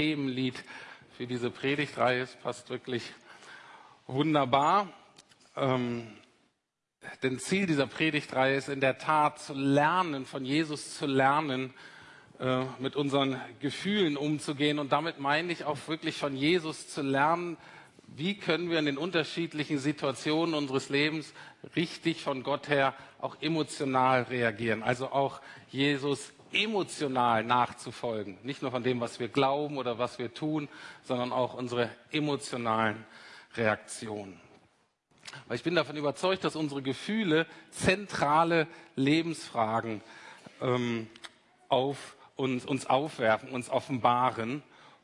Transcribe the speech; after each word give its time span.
Themenlied 0.00 0.54
für 1.18 1.26
diese 1.26 1.50
Predigtreihe. 1.50 2.22
Es 2.22 2.34
passt 2.36 2.70
wirklich 2.70 3.12
wunderbar. 4.06 4.88
Ähm, 5.54 6.06
denn 7.22 7.38
Ziel 7.38 7.66
dieser 7.66 7.86
Predigtreihe 7.86 8.56
ist 8.56 8.70
in 8.70 8.80
der 8.80 8.96
Tat 8.96 9.40
zu 9.40 9.52
lernen, 9.52 10.24
von 10.24 10.46
Jesus 10.46 10.96
zu 10.96 11.04
lernen, 11.04 11.74
äh, 12.38 12.64
mit 12.78 12.96
unseren 12.96 13.38
Gefühlen 13.60 14.16
umzugehen. 14.16 14.78
Und 14.78 14.90
damit 14.90 15.20
meine 15.20 15.52
ich 15.52 15.64
auch 15.64 15.76
wirklich 15.86 16.16
von 16.16 16.34
Jesus 16.34 16.88
zu 16.88 17.02
lernen, 17.02 17.58
wie 18.06 18.38
können 18.38 18.70
wir 18.70 18.78
in 18.78 18.86
den 18.86 18.96
unterschiedlichen 18.96 19.78
Situationen 19.78 20.54
unseres 20.54 20.88
Lebens 20.88 21.34
richtig 21.76 22.22
von 22.22 22.42
Gott 22.42 22.70
her 22.70 22.94
auch 23.20 23.36
emotional 23.42 24.22
reagieren. 24.22 24.82
Also 24.82 25.12
auch 25.12 25.42
Jesus 25.68 26.32
emotional 26.52 27.44
nachzufolgen. 27.44 28.38
Nicht 28.42 28.62
nur 28.62 28.70
von 28.70 28.82
dem, 28.82 29.00
was 29.00 29.20
wir 29.20 29.28
glauben 29.28 29.78
oder 29.78 29.98
was 29.98 30.18
wir 30.18 30.34
tun, 30.34 30.68
sondern 31.02 31.32
auch 31.32 31.54
unsere 31.54 31.90
emotionalen 32.10 33.04
Reaktionen. 33.56 34.40
Weil 35.46 35.56
ich 35.56 35.62
bin 35.62 35.74
davon 35.74 35.96
überzeugt, 35.96 36.44
dass 36.44 36.56
unsere 36.56 36.82
Gefühle 36.82 37.46
zentrale 37.70 38.66
Lebensfragen 38.96 40.02
ähm, 40.60 41.08
auf 41.68 42.16
uns, 42.36 42.64
uns 42.64 42.86
aufwerfen, 42.86 43.50
uns 43.50 43.70
offenbaren. 43.70 44.62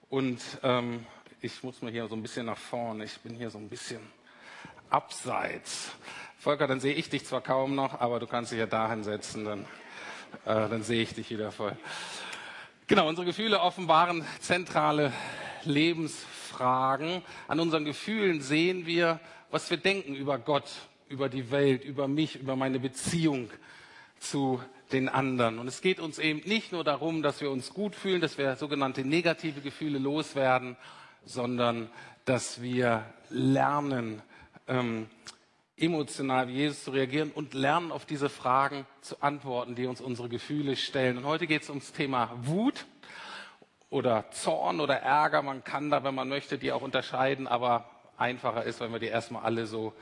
Und 0.08 0.41
ähm, 0.62 1.06
ich 1.41 1.62
muss 1.62 1.83
mal 1.83 1.92
hier 1.92 2.08
so 2.08 2.16
ein 2.16 2.22
bisschen 2.22 2.47
nach 2.47 2.58
vorne. 2.58 3.05
Ich 3.05 3.20
bin 3.20 3.34
hier 3.34 3.50
so 3.50 3.58
ein 3.58 3.69
bisschen 3.69 4.00
abseits. 4.91 5.92
Volker, 6.38 6.66
dann 6.66 6.80
sehe 6.80 6.94
ich 6.94 7.10
dich 7.10 7.24
zwar 7.24 7.41
kaum 7.41 7.74
noch, 7.74 8.00
aber 8.00 8.20
du 8.20 8.27
kannst 8.27 8.52
dich 8.52 8.58
ja 8.58 8.66
dahin 8.66 9.05
setzen, 9.05 9.44
dann, 9.44 9.66
äh, 10.45 10.68
dann 10.68 10.82
sehe 10.82 11.02
ich 11.02 11.14
dich 11.14 11.30
wieder 11.30 11.50
voll. 11.52 11.76
Genau, 12.86 13.08
unsere 13.08 13.27
Gefühle 13.27 13.60
offenbaren 13.60 14.24
zentrale 14.40 15.12
Lebensfragen. 15.64 17.22
An 17.48 17.60
unseren 17.60 17.84
Gefühlen 17.84 18.41
sehen 18.41 18.86
wir, 18.86 19.20
was 19.50 19.70
wir 19.70 19.77
denken 19.77 20.14
über 20.14 20.38
Gott, 20.38 20.70
über 21.08 21.28
die 21.28 21.50
Welt, 21.50 21.84
über 21.84 22.08
mich, 22.08 22.36
über 22.36 22.56
meine 22.56 22.78
Beziehung 22.78 23.50
zu 24.19 24.61
den 24.92 25.08
anderen. 25.08 25.58
Und 25.58 25.66
es 25.66 25.80
geht 25.80 25.98
uns 26.00 26.19
eben 26.19 26.48
nicht 26.48 26.72
nur 26.72 26.84
darum, 26.84 27.22
dass 27.22 27.41
wir 27.41 27.50
uns 27.50 27.70
gut 27.70 27.94
fühlen, 27.94 28.20
dass 28.20 28.39
wir 28.39 28.56
sogenannte 28.56 29.05
negative 29.05 29.61
Gefühle 29.61 29.98
loswerden, 29.98 30.77
sondern 31.24 31.91
dass 32.24 32.62
wir 32.62 33.05
lernen, 33.30 34.22
ähm, 34.68 35.08
emotional 35.77 36.48
wie 36.48 36.55
Jesus 36.55 36.84
zu 36.84 36.91
reagieren 36.91 37.30
und 37.30 37.55
lernen, 37.55 37.92
auf 37.92 38.06
diese 38.06 38.28
Fragen 38.28 38.86
zu 39.02 39.22
antworten, 39.22 39.74
die 39.74 39.86
uns 39.86 40.00
unsere 40.00 40.28
Gefühle 40.28 40.77
stellen. 40.77 41.18
Und 41.18 41.24
heute 41.24 41.46
geht 41.46 41.62
es 41.62 41.68
ums 41.68 41.92
Thema 41.92 42.30
Wut 42.42 42.86
oder 43.91 44.30
Zorn 44.30 44.80
oder 44.80 44.96
Ärger. 44.96 45.42
Man 45.42 45.64
kann 45.64 45.91
da, 45.91 46.02
wenn 46.02 46.14
man 46.14 46.28
möchte, 46.28 46.58
die 46.58 46.72
auch 46.72 46.83
unterscheiden, 46.83 47.46
aber 47.46 47.91
einfacher 48.16 48.64
ist, 48.64 48.80
wenn 48.80 48.92
wir 48.92 48.98
die 48.98 49.06
erstmal 49.06 49.44
alle 49.44 49.66
so 49.66 49.92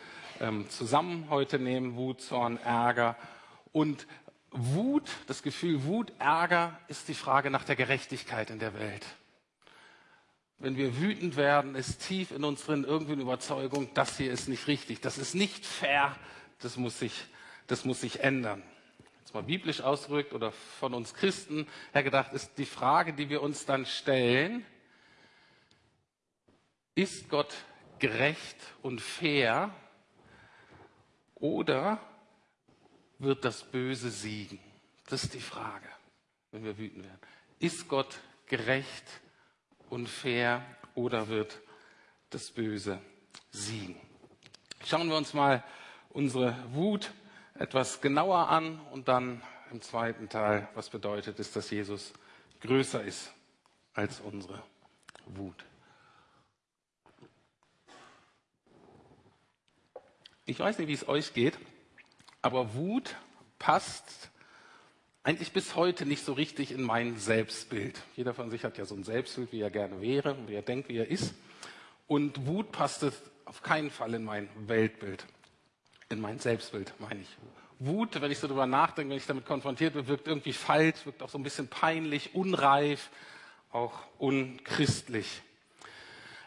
ähm, 0.40 0.68
zusammen 0.70 1.26
heute 1.28 1.58
nehmen. 1.58 1.96
Wut, 1.96 2.20
Zorn, 2.20 2.58
Ärger. 2.64 3.16
Und 3.72 4.06
Wut, 4.52 5.10
das 5.26 5.42
Gefühl 5.42 5.84
Wut, 5.84 6.12
Ärger 6.20 6.78
ist 6.86 7.08
die 7.08 7.14
Frage 7.14 7.50
nach 7.50 7.64
der 7.64 7.74
Gerechtigkeit 7.74 8.50
in 8.50 8.60
der 8.60 8.74
Welt 8.78 9.04
wenn 10.58 10.76
wir 10.76 10.98
wütend 10.98 11.36
werden, 11.36 11.74
ist 11.74 12.06
tief 12.06 12.30
in 12.30 12.44
uns 12.44 12.64
drin 12.64 12.84
irgendwie 12.84 13.12
eine 13.12 13.22
Überzeugung, 13.22 13.92
das 13.94 14.16
hier 14.16 14.32
ist 14.32 14.48
nicht 14.48 14.66
richtig, 14.66 15.00
das 15.00 15.18
ist 15.18 15.34
nicht 15.34 15.66
fair, 15.66 16.16
das 16.60 16.76
muss 16.76 16.98
sich, 16.98 17.12
das 17.66 17.84
muss 17.84 18.00
sich 18.00 18.20
ändern. 18.20 18.62
Jetzt 19.20 19.34
mal 19.34 19.42
biblisch 19.42 19.80
ausgedrückt 19.80 20.32
oder 20.32 20.52
von 20.52 20.94
uns 20.94 21.14
Christen 21.14 21.66
her 21.92 22.02
gedacht, 22.02 22.32
ist 22.32 22.56
die 22.56 22.66
Frage, 22.66 23.12
die 23.12 23.28
wir 23.28 23.42
uns 23.42 23.66
dann 23.66 23.84
stellen, 23.84 24.64
ist 26.94 27.28
Gott 27.28 27.52
gerecht 27.98 28.56
und 28.82 29.00
fair 29.00 29.74
oder 31.34 32.00
wird 33.18 33.44
das 33.44 33.64
Böse 33.64 34.10
siegen? 34.10 34.60
Das 35.08 35.24
ist 35.24 35.34
die 35.34 35.40
Frage, 35.40 35.88
wenn 36.52 36.64
wir 36.64 36.78
wütend 36.78 37.04
werden. 37.04 37.20
Ist 37.58 37.88
Gott 37.88 38.18
gerecht 38.46 39.04
unfair 39.90 40.64
oder 40.94 41.28
wird 41.28 41.60
das 42.30 42.50
Böse 42.50 43.00
siegen? 43.50 43.96
Schauen 44.84 45.08
wir 45.08 45.16
uns 45.16 45.34
mal 45.34 45.62
unsere 46.10 46.56
Wut 46.72 47.12
etwas 47.54 48.00
genauer 48.00 48.48
an 48.48 48.80
und 48.92 49.08
dann 49.08 49.42
im 49.70 49.80
zweiten 49.80 50.28
Teil, 50.28 50.68
was 50.74 50.90
bedeutet 50.90 51.38
es, 51.40 51.52
dass 51.52 51.70
Jesus 51.70 52.12
größer 52.60 53.02
ist 53.02 53.32
als 53.94 54.20
unsere 54.20 54.62
Wut. 55.26 55.64
Ich 60.46 60.58
weiß 60.58 60.78
nicht, 60.78 60.88
wie 60.88 60.94
es 60.94 61.08
euch 61.08 61.32
geht, 61.32 61.58
aber 62.42 62.74
Wut 62.74 63.16
passt 63.58 64.30
eigentlich 65.24 65.52
bis 65.52 65.74
heute 65.74 66.04
nicht 66.04 66.22
so 66.22 66.34
richtig 66.34 66.70
in 66.70 66.82
mein 66.82 67.16
Selbstbild. 67.16 68.00
Jeder 68.14 68.34
von 68.34 68.50
sich 68.50 68.62
hat 68.62 68.76
ja 68.76 68.84
so 68.84 68.94
ein 68.94 69.04
Selbstbild, 69.04 69.52
wie 69.52 69.60
er 69.62 69.70
gerne 69.70 70.00
wäre, 70.02 70.36
wie 70.46 70.54
er 70.54 70.62
denkt, 70.62 70.90
wie 70.90 70.98
er 70.98 71.08
ist. 71.08 71.34
Und 72.06 72.46
Wut 72.46 72.70
passt 72.70 73.04
auf 73.46 73.62
keinen 73.62 73.90
Fall 73.90 74.12
in 74.12 74.22
mein 74.22 74.50
Weltbild, 74.66 75.24
in 76.10 76.20
mein 76.20 76.38
Selbstbild, 76.38 76.92
meine 76.98 77.22
ich. 77.22 77.28
Wut, 77.78 78.20
wenn 78.20 78.30
ich 78.30 78.38
so 78.38 78.46
drüber 78.46 78.66
nachdenke, 78.66 79.10
wenn 79.10 79.16
ich 79.16 79.26
damit 79.26 79.46
konfrontiert 79.46 79.94
bin, 79.94 80.06
wirkt 80.06 80.28
irgendwie 80.28 80.52
falsch, 80.52 81.06
wirkt 81.06 81.22
auch 81.22 81.30
so 81.30 81.38
ein 81.38 81.42
bisschen 81.42 81.68
peinlich, 81.68 82.34
unreif, 82.34 83.08
auch 83.72 84.00
unchristlich. 84.18 85.42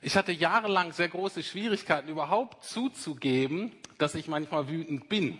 Ich 0.03 0.15
hatte 0.15 0.31
jahrelang 0.31 0.93
sehr 0.93 1.09
große 1.09 1.41
Schwierigkeiten, 1.41 2.09
überhaupt 2.09 2.63
zuzugeben, 2.63 3.71
dass 3.97 4.13
ich 4.13 4.27
manchmal 4.27 4.69
wütend 4.69 5.09
bin. 5.09 5.39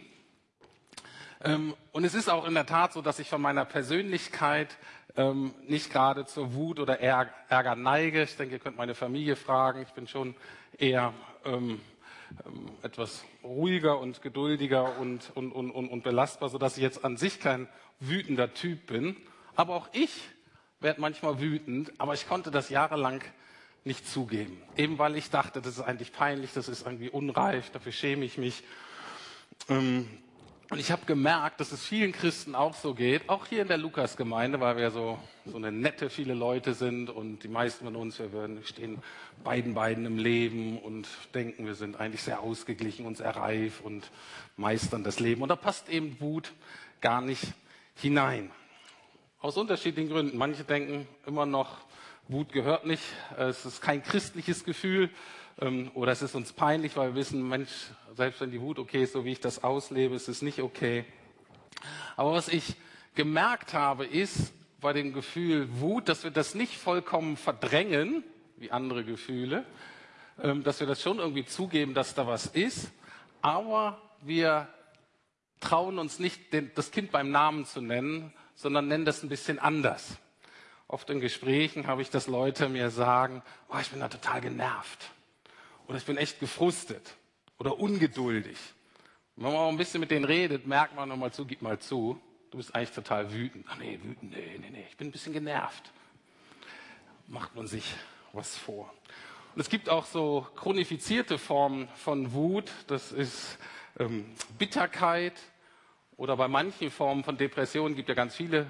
Ähm, 1.47 1.73
und 1.91 2.03
es 2.03 2.13
ist 2.13 2.29
auch 2.29 2.45
in 2.45 2.53
der 2.53 2.65
Tat 2.65 2.93
so, 2.93 3.01
dass 3.01 3.19
ich 3.19 3.29
von 3.29 3.41
meiner 3.41 3.65
Persönlichkeit 3.65 4.77
ähm, 5.15 5.53
nicht 5.67 5.91
gerade 5.91 6.25
zur 6.25 6.53
Wut 6.53 6.79
oder 6.79 6.99
Ärger 6.99 7.75
neige. 7.75 8.23
Ich 8.23 8.35
denke, 8.37 8.55
ihr 8.55 8.59
könnt 8.59 8.77
meine 8.77 8.95
Familie 8.95 9.35
fragen. 9.35 9.81
Ich 9.81 9.93
bin 9.93 10.07
schon 10.07 10.35
eher 10.77 11.13
ähm, 11.45 11.81
ähm, 12.45 12.69
etwas 12.83 13.23
ruhiger 13.43 13.99
und 13.99 14.21
geduldiger 14.21 14.99
und, 14.99 15.31
und, 15.35 15.51
und, 15.51 15.71
und 15.71 16.03
belastbar, 16.03 16.49
sodass 16.49 16.77
ich 16.77 16.83
jetzt 16.83 17.05
an 17.05 17.17
sich 17.17 17.39
kein 17.39 17.67
wütender 17.99 18.53
Typ 18.53 18.87
bin. 18.87 19.15
Aber 19.55 19.75
auch 19.75 19.89
ich 19.93 20.21
werde 20.79 21.01
manchmal 21.01 21.39
wütend, 21.39 21.91
aber 21.97 22.13
ich 22.13 22.27
konnte 22.27 22.51
das 22.51 22.69
jahrelang 22.69 23.21
nicht 23.83 24.07
zugeben. 24.07 24.61
Eben 24.75 24.99
weil 24.99 25.15
ich 25.15 25.29
dachte, 25.29 25.61
das 25.61 25.77
ist 25.77 25.81
eigentlich 25.81 26.11
peinlich, 26.11 26.53
das 26.53 26.67
ist 26.67 26.85
irgendwie 26.85 27.09
unreif, 27.09 27.71
dafür 27.71 27.91
schäme 27.91 28.25
ich 28.25 28.37
mich. 28.37 28.63
Ähm, 29.69 30.07
und 30.69 30.79
ich 30.79 30.91
habe 30.91 31.05
gemerkt, 31.05 31.61
dass 31.61 31.71
es 31.71 31.81
vielen 31.81 32.11
Christen 32.11 32.53
auch 32.53 32.75
so 32.75 32.93
geht, 32.93 33.29
auch 33.29 33.45
hier 33.45 33.61
in 33.61 33.69
der 33.69 33.77
Lukas-Gemeinde, 33.77 34.59
weil 34.59 34.75
wir 34.75 34.91
so, 34.91 35.17
so 35.45 35.55
eine 35.55 35.71
nette, 35.71 36.09
viele 36.09 36.33
Leute 36.33 36.73
sind 36.73 37.09
und 37.09 37.43
die 37.43 37.47
meisten 37.47 37.85
von 37.85 37.95
uns, 37.95 38.19
wir 38.19 38.33
würden, 38.33 38.61
stehen 38.65 39.01
beiden 39.45 39.73
beiden 39.73 40.05
im 40.05 40.17
Leben 40.17 40.77
und 40.79 41.07
denken, 41.33 41.65
wir 41.65 41.75
sind 41.75 41.97
eigentlich 41.99 42.21
sehr 42.21 42.41
ausgeglichen 42.41 43.05
und 43.05 43.15
sehr 43.15 43.33
reif 43.33 43.79
und 43.79 44.11
meistern 44.57 45.05
das 45.05 45.21
Leben. 45.21 45.41
Und 45.41 45.49
da 45.49 45.55
passt 45.55 45.87
eben 45.87 46.19
Wut 46.19 46.51
gar 46.99 47.21
nicht 47.21 47.43
hinein. 47.95 48.51
Aus 49.39 49.55
unterschiedlichen 49.55 50.09
Gründen. 50.09 50.37
Manche 50.37 50.65
denken 50.65 51.07
immer 51.25 51.45
noch, 51.45 51.77
Wut 52.27 52.51
gehört 52.51 52.85
nicht, 52.85 53.03
es 53.37 53.65
ist 53.65 53.81
kein 53.81 54.03
christliches 54.03 54.65
Gefühl 54.65 55.09
ähm, 55.59 55.91
oder 55.93 56.11
es 56.11 56.21
ist 56.21 56.35
uns 56.35 56.53
peinlich, 56.53 56.95
weil 56.95 57.09
wir 57.09 57.15
wissen, 57.15 57.47
Mensch, 57.47 57.69
selbst 58.15 58.41
wenn 58.41 58.51
die 58.51 58.61
Wut 58.61 58.79
okay 58.79 59.03
ist, 59.03 59.13
so 59.13 59.25
wie 59.25 59.31
ich 59.31 59.39
das 59.39 59.63
auslebe, 59.63 60.15
ist 60.15 60.27
es 60.27 60.41
nicht 60.41 60.61
okay. 60.61 61.05
Aber 62.15 62.33
was 62.33 62.47
ich 62.47 62.75
gemerkt 63.15 63.73
habe, 63.73 64.05
ist 64.05 64.53
bei 64.79 64.93
dem 64.93 65.13
Gefühl 65.13 65.67
Wut, 65.79 66.09
dass 66.09 66.23
wir 66.23 66.31
das 66.31 66.53
nicht 66.53 66.77
vollkommen 66.77 67.37
verdrängen, 67.37 68.23
wie 68.57 68.71
andere 68.71 69.03
Gefühle, 69.03 69.65
ähm, 70.41 70.63
dass 70.63 70.79
wir 70.79 70.87
das 70.87 71.01
schon 71.01 71.19
irgendwie 71.19 71.45
zugeben, 71.45 71.93
dass 71.93 72.13
da 72.13 72.27
was 72.27 72.45
ist, 72.45 72.91
aber 73.41 73.99
wir 74.21 74.67
trauen 75.59 75.97
uns 75.97 76.19
nicht, 76.19 76.41
das 76.75 76.91
Kind 76.91 77.11
beim 77.11 77.31
Namen 77.31 77.65
zu 77.65 77.81
nennen, 77.81 78.31
sondern 78.53 78.87
nennen 78.87 79.05
das 79.05 79.23
ein 79.23 79.29
bisschen 79.29 79.57
anders. 79.57 80.17
Oft 80.87 81.09
in 81.09 81.19
Gesprächen 81.19 81.87
habe 81.87 82.03
ich, 82.03 82.11
dass 82.11 82.27
Leute 82.27 82.69
mir 82.69 82.91
sagen, 82.91 83.41
oh, 83.69 83.77
ich 83.81 83.89
bin 83.89 83.99
da 83.99 84.07
total 84.07 84.41
genervt 84.41 85.11
oder 85.87 85.97
ich 85.97 86.05
bin 86.05 86.17
echt 86.17 86.39
gefrustet 86.39 87.15
oder 87.57 87.79
ungeduldig. 87.79 88.57
Und 89.35 89.43
wenn 89.43 89.53
man 89.53 89.61
auch 89.61 89.69
ein 89.69 89.77
bisschen 89.77 89.99
mit 89.99 90.11
denen 90.11 90.25
redet, 90.25 90.67
merkt 90.67 90.95
man 90.95 91.09
nochmal 91.09 91.31
zu, 91.31 91.45
gib 91.45 91.61
mal 91.61 91.79
zu, 91.79 92.19
du 92.51 92.57
bist 92.57 92.73
eigentlich 92.75 92.91
total 92.91 93.31
wütend. 93.33 93.65
Ach 93.69 93.77
nee, 93.77 93.99
wütend, 94.01 94.31
nee, 94.31 94.57
nee, 94.59 94.69
nee, 94.69 94.85
ich 94.89 94.97
bin 94.97 95.07
ein 95.07 95.11
bisschen 95.11 95.33
genervt. 95.33 95.91
Macht 97.27 97.55
man 97.55 97.67
sich 97.67 97.93
was 98.33 98.55
vor. 98.55 98.93
Und 99.55 99.61
es 99.61 99.69
gibt 99.69 99.89
auch 99.89 100.05
so 100.05 100.45
chronifizierte 100.55 101.37
Formen 101.37 101.87
von 101.95 102.33
Wut, 102.33 102.71
das 102.87 103.11
ist 103.11 103.57
ähm, 103.99 104.25
Bitterkeit 104.57 105.33
oder 106.15 106.37
bei 106.37 106.47
manchen 106.47 106.91
Formen 106.91 107.23
von 107.23 107.37
Depressionen 107.37 107.95
gibt 107.95 108.09
ja 108.09 108.15
ganz 108.15 108.35
viele 108.35 108.67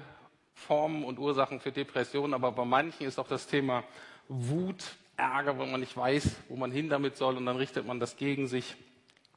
Formen 0.54 1.04
und 1.04 1.18
Ursachen 1.18 1.60
für 1.60 1.72
Depressionen, 1.72 2.34
aber 2.34 2.52
bei 2.52 2.64
manchen 2.64 3.06
ist 3.06 3.18
auch 3.18 3.28
das 3.28 3.46
Thema 3.46 3.84
Wut, 4.28 4.82
Ärger, 5.18 5.58
wenn 5.58 5.70
man 5.70 5.80
nicht 5.80 5.96
weiß, 5.96 6.36
wo 6.48 6.56
man 6.56 6.70
hin 6.70 6.88
damit 6.88 7.16
soll 7.16 7.36
und 7.36 7.44
dann 7.44 7.56
richtet 7.56 7.86
man 7.86 7.98
das 8.00 8.16
gegen 8.16 8.46
sich 8.46 8.76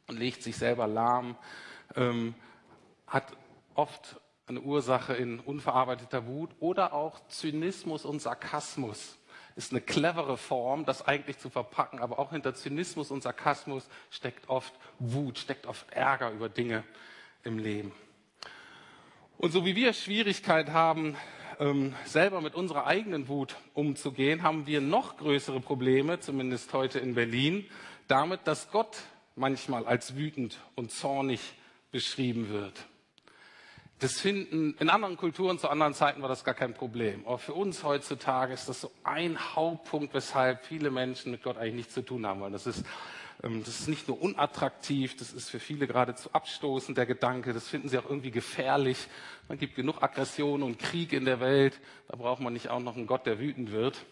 und 0.07 0.17
legt 0.17 0.43
sich 0.43 0.55
selber 0.55 0.87
lahm, 0.87 1.35
ähm, 1.95 2.35
hat 3.07 3.35
oft 3.73 4.21
eine 4.47 4.61
Ursache 4.61 5.13
in 5.13 5.39
unverarbeiteter 5.39 6.27
Wut 6.27 6.51
oder 6.59 6.93
auch 6.93 7.19
Zynismus 7.27 8.05
und 8.05 8.21
Sarkasmus. 8.21 9.17
Ist 9.55 9.71
eine 9.71 9.81
clevere 9.81 10.37
Form, 10.37 10.85
das 10.85 11.05
eigentlich 11.05 11.39
zu 11.39 11.49
verpacken, 11.49 11.99
aber 11.99 12.19
auch 12.19 12.31
hinter 12.31 12.53
Zynismus 12.53 13.11
und 13.11 13.23
Sarkasmus 13.23 13.89
steckt 14.09 14.49
oft 14.49 14.73
Wut, 14.99 15.39
steckt 15.39 15.65
oft 15.65 15.91
Ärger 15.91 16.31
über 16.31 16.47
Dinge 16.47 16.83
im 17.43 17.57
Leben. 17.57 17.91
Und 19.37 19.51
so 19.51 19.65
wie 19.65 19.75
wir 19.75 19.93
Schwierigkeit 19.93 20.69
haben, 20.69 21.17
ähm, 21.61 21.93
selber 22.05 22.41
mit 22.41 22.55
unserer 22.55 22.87
eigenen 22.87 23.27
Wut 23.27 23.55
umzugehen, 23.75 24.41
haben 24.41 24.65
wir 24.65 24.81
noch 24.81 25.17
größere 25.17 25.61
Probleme, 25.61 26.19
zumindest 26.19 26.73
heute 26.73 26.99
in 26.99 27.13
Berlin, 27.13 27.65
damit, 28.07 28.41
dass 28.45 28.71
Gott 28.71 28.97
manchmal 29.35 29.85
als 29.85 30.15
wütend 30.17 30.59
und 30.75 30.91
zornig 30.91 31.39
beschrieben 31.91 32.49
wird. 32.49 32.73
Das 33.99 34.19
finden 34.19 34.75
in 34.79 34.89
anderen 34.89 35.15
Kulturen 35.15 35.59
zu 35.59 35.69
anderen 35.69 35.93
Zeiten 35.93 36.23
war 36.23 36.29
das 36.29 36.43
gar 36.43 36.55
kein 36.55 36.73
Problem. 36.73 37.23
Aber 37.27 37.37
für 37.37 37.53
uns 37.53 37.83
heutzutage 37.83 38.51
ist 38.51 38.67
das 38.67 38.81
so 38.81 38.91
ein 39.03 39.37
Hauptpunkt, 39.55 40.15
weshalb 40.15 40.65
viele 40.65 40.89
Menschen 40.89 41.31
mit 41.31 41.43
Gott 41.43 41.57
eigentlich 41.57 41.75
nichts 41.75 41.93
zu 41.93 42.01
tun 42.01 42.25
haben 42.25 42.41
wollen. 42.41 42.53
Das 42.53 42.65
ist, 42.65 42.83
das 43.41 43.79
ist 43.79 43.87
nicht 43.87 44.07
nur 44.07 44.21
unattraktiv, 44.21 45.17
das 45.17 45.33
ist 45.33 45.49
für 45.49 45.59
viele 45.59 45.87
geradezu 45.87 46.29
abstoßend, 46.31 46.95
der 46.97 47.07
Gedanke. 47.07 47.53
Das 47.53 47.67
finden 47.67 47.89
sie 47.89 47.97
auch 47.97 48.05
irgendwie 48.05 48.29
gefährlich. 48.29 49.07
Man 49.47 49.57
gibt 49.57 49.75
genug 49.75 50.03
Aggression 50.03 50.61
und 50.61 50.77
Krieg 50.77 51.11
in 51.11 51.25
der 51.25 51.39
Welt. 51.39 51.79
Da 52.07 52.17
braucht 52.17 52.39
man 52.39 52.53
nicht 52.53 52.69
auch 52.69 52.79
noch 52.79 52.95
einen 52.95 53.07
Gott, 53.07 53.25
der 53.25 53.39
wütend 53.39 53.71
wird. 53.71 54.05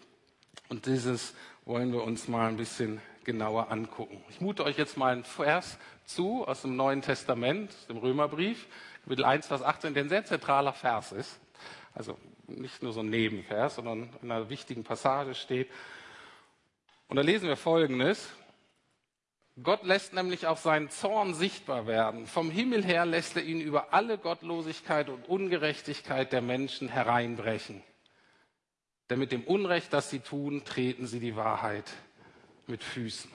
Und 0.67 0.87
dieses 0.87 1.35
wollen 1.65 1.91
wir 1.93 2.03
uns 2.03 2.27
mal 2.27 2.49
ein 2.49 2.57
bisschen 2.57 3.01
genauer 3.23 3.71
angucken. 3.71 4.23
Ich 4.29 4.41
mute 4.41 4.63
euch 4.63 4.77
jetzt 4.77 4.97
mal 4.97 5.13
einen 5.13 5.23
Vers 5.23 5.77
zu 6.05 6.47
aus 6.47 6.63
dem 6.63 6.75
Neuen 6.75 7.03
Testament, 7.03 7.71
dem 7.87 7.97
Römerbrief. 7.97 8.65
Kapitel 9.03 9.25
1, 9.25 9.45
Vers 9.45 9.61
18, 9.61 9.93
der 9.93 10.03
ein 10.03 10.09
sehr 10.09 10.25
zentraler 10.25 10.73
Vers 10.73 11.11
ist. 11.11 11.39
Also 11.93 12.17
nicht 12.47 12.81
nur 12.81 12.93
so 12.93 13.01
ein 13.01 13.09
Nebenvers, 13.11 13.75
sondern 13.75 14.09
in 14.23 14.31
einer 14.31 14.49
wichtigen 14.49 14.83
Passage 14.83 15.35
steht. 15.35 15.69
Und 17.07 17.17
da 17.17 17.21
lesen 17.21 17.47
wir 17.47 17.57
Folgendes. 17.57 18.29
Gott 19.63 19.83
lässt 19.83 20.13
nämlich 20.13 20.47
auch 20.47 20.57
seinen 20.57 20.89
Zorn 20.89 21.33
sichtbar 21.33 21.87
werden. 21.87 22.27
Vom 22.27 22.51
Himmel 22.51 22.83
her 22.83 23.05
lässt 23.05 23.35
er 23.35 23.43
ihn 23.43 23.59
über 23.59 23.93
alle 23.93 24.17
Gottlosigkeit 24.17 25.09
und 25.09 25.27
Ungerechtigkeit 25.27 26.31
der 26.31 26.41
Menschen 26.41 26.87
hereinbrechen. 26.87 27.83
Denn 29.09 29.19
mit 29.19 29.31
dem 29.31 29.43
Unrecht, 29.43 29.91
das 29.91 30.09
sie 30.09 30.19
tun, 30.19 30.63
treten 30.65 31.07
sie 31.07 31.19
die 31.19 31.35
Wahrheit 31.35 31.89
mit 32.67 32.83
Füßen. 32.83 33.31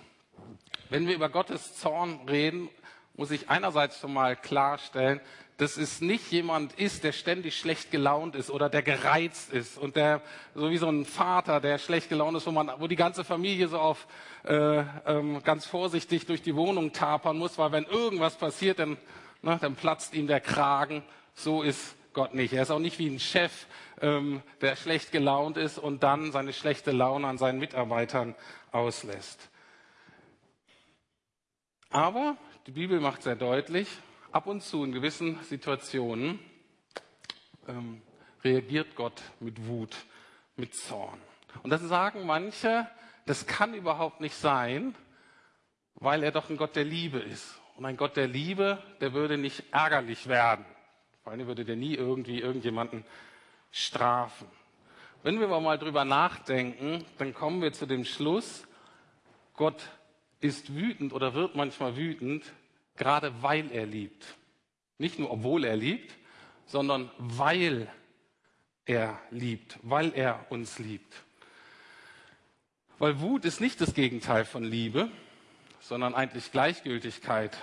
Wenn 0.89 1.09
wir 1.09 1.15
über 1.15 1.29
Gottes 1.29 1.77
Zorn 1.77 2.29
reden, 2.29 2.69
muss 3.15 3.31
ich 3.31 3.51
einerseits 3.51 3.99
schon 3.99 4.13
mal 4.13 4.37
klarstellen, 4.37 5.21
dass 5.57 5.77
es 5.77 6.01
nicht 6.01 6.33
jemand 6.33 6.73
ist, 6.73 7.05
der 7.05 7.13
ständig 7.13 7.57
schlecht 7.57 7.93
gelaunt 7.93 8.35
ist 8.35 8.51
oder 8.51 8.69
der 8.69 8.83
gereizt 8.83 9.53
ist 9.53 9.79
und 9.79 9.95
der 9.95 10.21
so 10.55 10.71
wie 10.71 10.79
so 10.79 10.89
ein 10.89 11.05
Vater, 11.05 11.61
der 11.61 11.79
schlecht 11.79 12.09
gelaunt 12.09 12.37
ist, 12.37 12.47
wo 12.47 12.51
man, 12.51 12.73
wo 12.79 12.89
die 12.89 12.97
ganze 12.97 13.23
Familie 13.23 13.69
so 13.69 13.79
auf 13.79 14.09
äh, 14.45 14.83
ähm, 15.07 15.43
ganz 15.45 15.67
vorsichtig 15.67 16.27
durch 16.27 16.43
die 16.43 16.57
Wohnung 16.57 16.93
tapern 16.93 17.39
muss, 17.39 17.57
weil 17.57 17.71
wenn 17.71 17.85
irgendwas 17.85 18.37
passiert, 18.37 18.81
dann, 18.81 18.97
ne, 19.43 19.59
dann 19.61 19.77
platzt 19.77 20.15
ihm 20.15 20.27
der 20.27 20.41
Kragen. 20.41 21.05
So 21.35 21.63
ist 21.63 21.95
Gott 22.15 22.35
nicht. 22.35 22.53
Er 22.53 22.63
ist 22.63 22.71
auch 22.73 22.81
nicht 22.81 22.99
wie 22.99 23.09
ein 23.09 23.21
Chef, 23.21 23.67
ähm, 24.01 24.43
der 24.61 24.75
schlecht 24.75 25.13
gelaunt 25.13 25.57
ist 25.57 25.79
und 25.79 26.03
dann 26.03 26.33
seine 26.33 26.53
schlechte 26.53 26.91
Laune 26.91 27.29
an 27.29 27.39
seinen 27.39 27.61
Mitarbeitern 27.61 28.35
auslässt. 28.73 29.51
Aber 31.91 32.37
die 32.67 32.73
Bibel 32.73 32.99
macht 32.99 33.23
sehr 33.23 33.37
deutlich, 33.37 33.87
ab 34.35 34.49
und 34.49 34.63
zu 34.63 34.83
in 34.83 34.91
gewissen 34.91 35.41
Situationen 35.45 36.41
ähm, 37.69 38.03
reagiert 38.43 38.97
Gott 38.97 39.23
mit 39.39 39.69
Wut, 39.69 39.95
mit 40.57 40.75
Zorn. 40.75 41.21
Und 41.63 41.71
das 41.71 41.81
sagen 41.83 42.27
manche, 42.27 42.89
das 43.27 43.47
kann 43.47 43.75
überhaupt 43.75 44.21
nicht 44.21 44.35
sein, 44.35 44.97
weil 45.95 46.25
er 46.25 46.33
doch 46.33 46.51
ein 46.51 46.57
Gott 46.57 46.75
der 46.75 46.83
Liebe 46.83 47.21
ist. 47.21 47.61
Und 47.77 47.85
ein 47.85 47.97
Gott 47.97 48.17
der 48.17 48.27
Liebe, 48.27 48.83
der 49.01 49.13
würde 49.13 49.39
nicht 49.39 49.63
ärgerlich 49.71 50.27
werden. 50.27 50.65
Vor 51.23 51.33
allem 51.33 51.47
würde 51.47 51.65
der 51.65 51.77
nie 51.77 51.95
irgendwie 51.95 52.41
irgendjemanden 52.41 53.05
strafen. 53.71 54.49
Wenn 55.23 55.39
wir 55.39 55.47
mal 55.47 55.79
drüber 55.79 56.05
nachdenken, 56.05 57.05
dann 57.19 57.35
kommen 57.35 57.63
wir 57.63 57.73
zu 57.73 57.87
dem 57.87 58.05
Schluss, 58.05 58.67
Gott 59.55 59.91
ist 60.41 60.75
wütend 60.75 61.13
oder 61.13 61.35
wird 61.35 61.55
manchmal 61.55 61.97
wütend, 61.97 62.53
gerade 62.97 63.43
weil 63.43 63.71
er 63.73 63.87
liebt. 63.87 64.25
Nicht 64.99 65.19
nur 65.19 65.31
obwohl 65.31 65.65
er 65.65 65.77
liebt, 65.77 66.15
sondern 66.67 67.11
weil 67.19 67.89
er 68.87 69.19
liebt, 69.31 69.79
weil 69.83 70.13
er 70.15 70.47
uns 70.51 70.79
liebt. 70.79 71.13
Weil 72.99 73.21
Wut 73.21 73.45
ist 73.45 73.61
nicht 73.61 73.81
das 73.81 73.95
Gegenteil 73.95 74.45
von 74.45 74.63
Liebe, 74.63 75.11
sondern 75.81 76.15
eigentlich 76.15 76.53
Gleichgültigkeit 76.53 77.57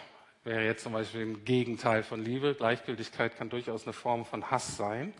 wäre 0.43 0.65
jetzt 0.65 0.83
zum 0.83 0.93
Beispiel 0.93 1.21
ein 1.21 1.45
Gegenteil 1.45 2.03
von 2.03 2.23
Liebe. 2.23 2.55
Gleichgültigkeit 2.55 3.37
kann 3.37 3.49
durchaus 3.49 3.83
eine 3.83 3.93
Form 3.93 4.25
von 4.25 4.49
Hass 4.51 4.75
sein. 4.75 5.13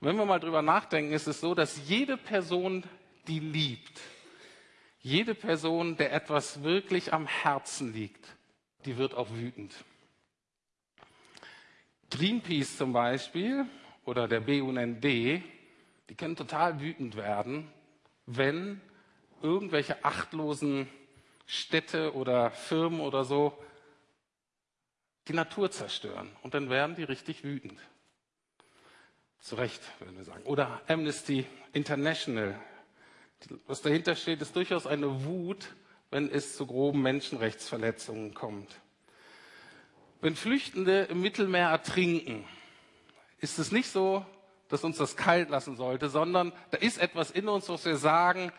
Und 0.00 0.08
wenn 0.08 0.16
wir 0.16 0.26
mal 0.26 0.40
drüber 0.40 0.62
nachdenken, 0.62 1.12
ist 1.12 1.26
es 1.26 1.40
so, 1.40 1.54
dass 1.54 1.88
jede 1.88 2.16
Person, 2.16 2.84
die 3.28 3.40
liebt, 3.40 4.00
jede 5.00 5.34
Person, 5.34 5.96
der 5.96 6.12
etwas 6.12 6.62
wirklich 6.62 7.12
am 7.12 7.26
Herzen 7.26 7.92
liegt, 7.92 8.26
die 8.86 8.96
wird 8.96 9.14
auch 9.14 9.30
wütend. 9.30 9.74
Greenpeace 12.10 12.76
zum 12.76 12.92
Beispiel 12.92 13.66
oder 14.04 14.28
der 14.28 14.40
BUND, 14.40 15.04
die 15.04 15.42
können 16.16 16.36
total 16.36 16.80
wütend 16.80 17.16
werden, 17.16 17.70
wenn 18.26 18.80
irgendwelche 19.42 20.04
achtlosen 20.04 20.88
Städte 21.46 22.14
oder 22.14 22.50
Firmen 22.50 23.00
oder 23.00 23.24
so 23.24 23.56
die 25.28 25.32
Natur 25.32 25.70
zerstören. 25.70 26.30
Und 26.42 26.54
dann 26.54 26.70
werden 26.70 26.96
die 26.96 27.02
richtig 27.02 27.44
wütend. 27.44 27.80
Zu 29.40 29.56
Recht, 29.56 29.82
würden 30.00 30.16
wir 30.16 30.24
sagen. 30.24 30.44
Oder 30.44 30.80
Amnesty 30.88 31.46
International. 31.72 32.58
Was 33.66 33.82
dahinter 33.82 34.16
steht, 34.16 34.40
ist 34.40 34.56
durchaus 34.56 34.86
eine 34.86 35.24
Wut, 35.24 35.74
wenn 36.10 36.30
es 36.30 36.56
zu 36.56 36.66
groben 36.66 37.02
Menschenrechtsverletzungen 37.02 38.34
kommt. 38.34 38.70
Wenn 40.20 40.36
Flüchtende 40.36 41.02
im 41.04 41.20
Mittelmeer 41.20 41.68
ertrinken, 41.68 42.44
ist 43.40 43.58
es 43.58 43.72
nicht 43.72 43.90
so, 43.90 44.24
dass 44.68 44.82
uns 44.82 44.96
das 44.96 45.16
kalt 45.16 45.50
lassen 45.50 45.76
sollte, 45.76 46.08
sondern 46.08 46.52
da 46.70 46.78
ist 46.78 46.98
etwas 46.98 47.30
in 47.30 47.48
uns, 47.48 47.68
was 47.68 47.84
wir 47.84 47.96
sagen, 47.96 48.50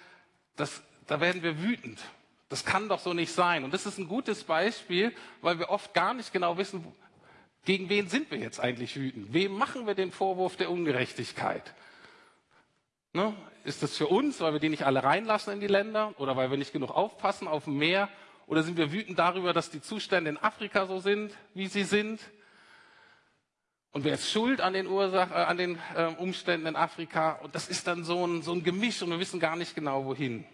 das, 0.56 0.82
da 1.08 1.20
werden 1.20 1.44
wir 1.44 1.62
wütend. 1.62 2.00
Das 2.50 2.64
kann 2.64 2.88
doch 2.88 3.00
so 3.00 3.14
nicht 3.14 3.34
sein. 3.34 3.64
Und 3.64 3.74
das 3.74 3.86
ist 3.86 3.98
ein 3.98 4.08
gutes 4.08 4.44
Beispiel, 4.44 5.14
weil 5.42 5.60
wir 5.60 5.70
oft 5.70 5.94
gar 5.94 6.14
nicht 6.14 6.32
genau 6.32 6.58
wissen, 6.58 6.86
gegen 7.66 7.90
wen 7.90 8.08
sind 8.08 8.32
wir 8.32 8.38
jetzt 8.38 8.62
eigentlich 8.62 8.96
wütend? 8.96 9.34
Wem 9.34 9.52
machen 9.52 9.88
wir 9.88 9.96
den 9.96 10.12
Vorwurf 10.12 10.56
der 10.56 10.72
Ungerechtigkeit? 10.72 11.74
Ne? 13.18 13.34
Ist 13.64 13.82
das 13.82 13.98
für 13.98 14.06
uns, 14.06 14.40
weil 14.42 14.54
wir 14.54 14.60
die 14.60 14.70
nicht 14.70 14.86
alle 14.86 15.04
reinlassen 15.04 15.52
in 15.52 15.60
die 15.60 15.66
Länder 15.66 16.14
oder 16.20 16.38
weil 16.38 16.52
wir 16.52 16.58
nicht 16.58 16.72
genug 16.72 16.92
aufpassen 16.92 17.48
auf 17.48 17.64
dem 17.64 17.76
Meer? 17.76 18.10
Oder 18.46 18.62
sind 18.62 18.78
wir 18.78 18.92
wütend 18.92 19.18
darüber, 19.18 19.54
dass 19.54 19.72
die 19.72 19.82
Zustände 19.82 20.30
in 20.30 20.38
Afrika 20.38 20.86
so 20.86 21.00
sind, 21.00 21.34
wie 21.56 21.66
sie 21.66 21.84
sind? 21.84 22.22
Und 23.92 24.04
wer 24.04 24.14
ist 24.14 24.30
schuld 24.30 24.62
an 24.62 24.74
den, 24.74 24.86
Ursachen, 24.86 25.32
äh, 25.32 25.36
an 25.36 25.58
den 25.58 25.80
äh, 25.96 26.06
Umständen 26.20 26.68
in 26.68 26.76
Afrika? 26.76 27.40
Und 27.42 27.56
das 27.56 27.68
ist 27.70 27.88
dann 27.88 28.04
so 28.04 28.24
ein, 28.24 28.44
so 28.44 28.52
ein 28.52 28.64
Gemisch 28.64 29.02
und 29.02 29.10
wir 29.10 29.18
wissen 29.18 29.40
gar 29.40 29.56
nicht 29.56 29.74
genau 29.74 30.06
wohin. 30.06 30.46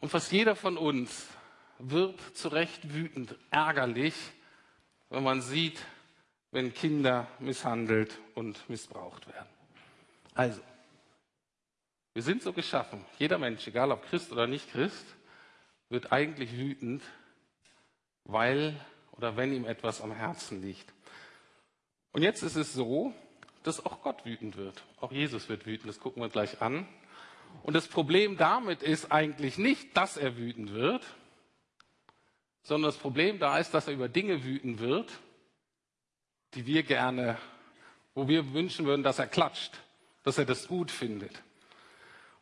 Und 0.00 0.10
fast 0.10 0.30
jeder 0.30 0.56
von 0.56 0.76
uns 0.76 1.26
wird 1.78 2.20
zu 2.36 2.48
Recht 2.48 2.92
wütend, 2.92 3.34
ärgerlich, 3.50 4.14
wenn 5.08 5.22
man 5.22 5.40
sieht, 5.40 5.80
wenn 6.50 6.74
Kinder 6.74 7.26
misshandelt 7.38 8.18
und 8.34 8.68
missbraucht 8.68 9.26
werden. 9.26 9.57
Also, 10.38 10.60
wir 12.14 12.22
sind 12.22 12.44
so 12.44 12.52
geschaffen. 12.52 13.04
Jeder 13.18 13.38
Mensch, 13.38 13.66
egal 13.66 13.90
ob 13.90 14.04
Christ 14.08 14.30
oder 14.30 14.46
nicht 14.46 14.70
Christ, 14.70 15.04
wird 15.88 16.12
eigentlich 16.12 16.56
wütend, 16.56 17.02
weil 18.22 18.78
oder 19.10 19.36
wenn 19.36 19.52
ihm 19.52 19.64
etwas 19.64 20.00
am 20.00 20.12
Herzen 20.12 20.62
liegt. 20.62 20.94
Und 22.12 22.22
jetzt 22.22 22.44
ist 22.44 22.54
es 22.54 22.72
so, 22.72 23.12
dass 23.64 23.84
auch 23.84 24.00
Gott 24.00 24.24
wütend 24.24 24.56
wird. 24.56 24.84
Auch 25.00 25.10
Jesus 25.10 25.48
wird 25.48 25.66
wütend. 25.66 25.88
Das 25.88 25.98
gucken 25.98 26.22
wir 26.22 26.28
gleich 26.28 26.62
an. 26.62 26.86
Und 27.64 27.74
das 27.74 27.88
Problem 27.88 28.36
damit 28.36 28.84
ist 28.84 29.10
eigentlich 29.10 29.58
nicht, 29.58 29.96
dass 29.96 30.16
er 30.16 30.36
wütend 30.36 30.72
wird, 30.72 31.04
sondern 32.62 32.92
das 32.92 33.00
Problem 33.00 33.40
da 33.40 33.58
ist, 33.58 33.74
dass 33.74 33.88
er 33.88 33.94
über 33.94 34.08
Dinge 34.08 34.44
wütend 34.44 34.78
wird, 34.78 35.10
die 36.54 36.64
wir 36.64 36.84
gerne, 36.84 37.38
wo 38.14 38.28
wir 38.28 38.52
wünschen 38.52 38.86
würden, 38.86 39.02
dass 39.02 39.18
er 39.18 39.26
klatscht 39.26 39.80
dass 40.28 40.36
er 40.36 40.44
das 40.44 40.68
gut 40.68 40.90
findet. 40.90 41.32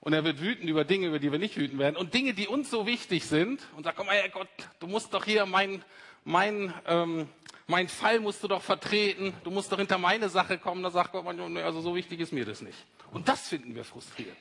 Und 0.00 0.12
er 0.12 0.24
wird 0.24 0.40
wütend 0.40 0.68
über 0.68 0.84
Dinge, 0.84 1.06
über 1.06 1.20
die 1.20 1.30
wir 1.30 1.38
nicht 1.38 1.56
wütend 1.56 1.78
werden. 1.78 1.96
Und 1.96 2.14
Dinge, 2.14 2.34
die 2.34 2.48
uns 2.48 2.68
so 2.68 2.84
wichtig 2.84 3.24
sind. 3.24 3.62
Und 3.76 3.84
sagt, 3.84 3.96
komm 3.96 4.06
mal, 4.06 4.28
Gott, 4.30 4.48
du 4.80 4.88
musst 4.88 5.14
doch 5.14 5.24
hier 5.24 5.46
mein, 5.46 5.84
mein, 6.24 6.74
ähm, 6.86 7.28
mein 7.68 7.88
Fall 7.88 8.18
musst 8.18 8.42
du 8.42 8.48
doch 8.48 8.62
vertreten. 8.62 9.32
Du 9.44 9.52
musst 9.52 9.70
doch 9.70 9.78
hinter 9.78 9.98
meine 9.98 10.28
Sache 10.28 10.58
kommen. 10.58 10.82
Da 10.82 10.90
sagt 10.90 11.12
Gott 11.12 11.24
also 11.26 11.80
so 11.80 11.94
wichtig 11.94 12.18
ist 12.18 12.32
mir 12.32 12.44
das 12.44 12.60
nicht. 12.60 12.76
Und 13.12 13.28
das 13.28 13.48
finden 13.48 13.76
wir 13.76 13.84
frustrierend. 13.84 14.36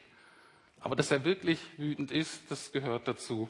Aber 0.80 0.96
dass 0.96 1.12
er 1.12 1.24
wirklich 1.24 1.60
wütend 1.78 2.12
ist, 2.12 2.42
das 2.50 2.72
gehört 2.72 3.08
dazu, 3.08 3.48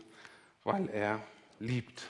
weil 0.66 0.90
er 0.90 1.24
liebt. 1.60 2.04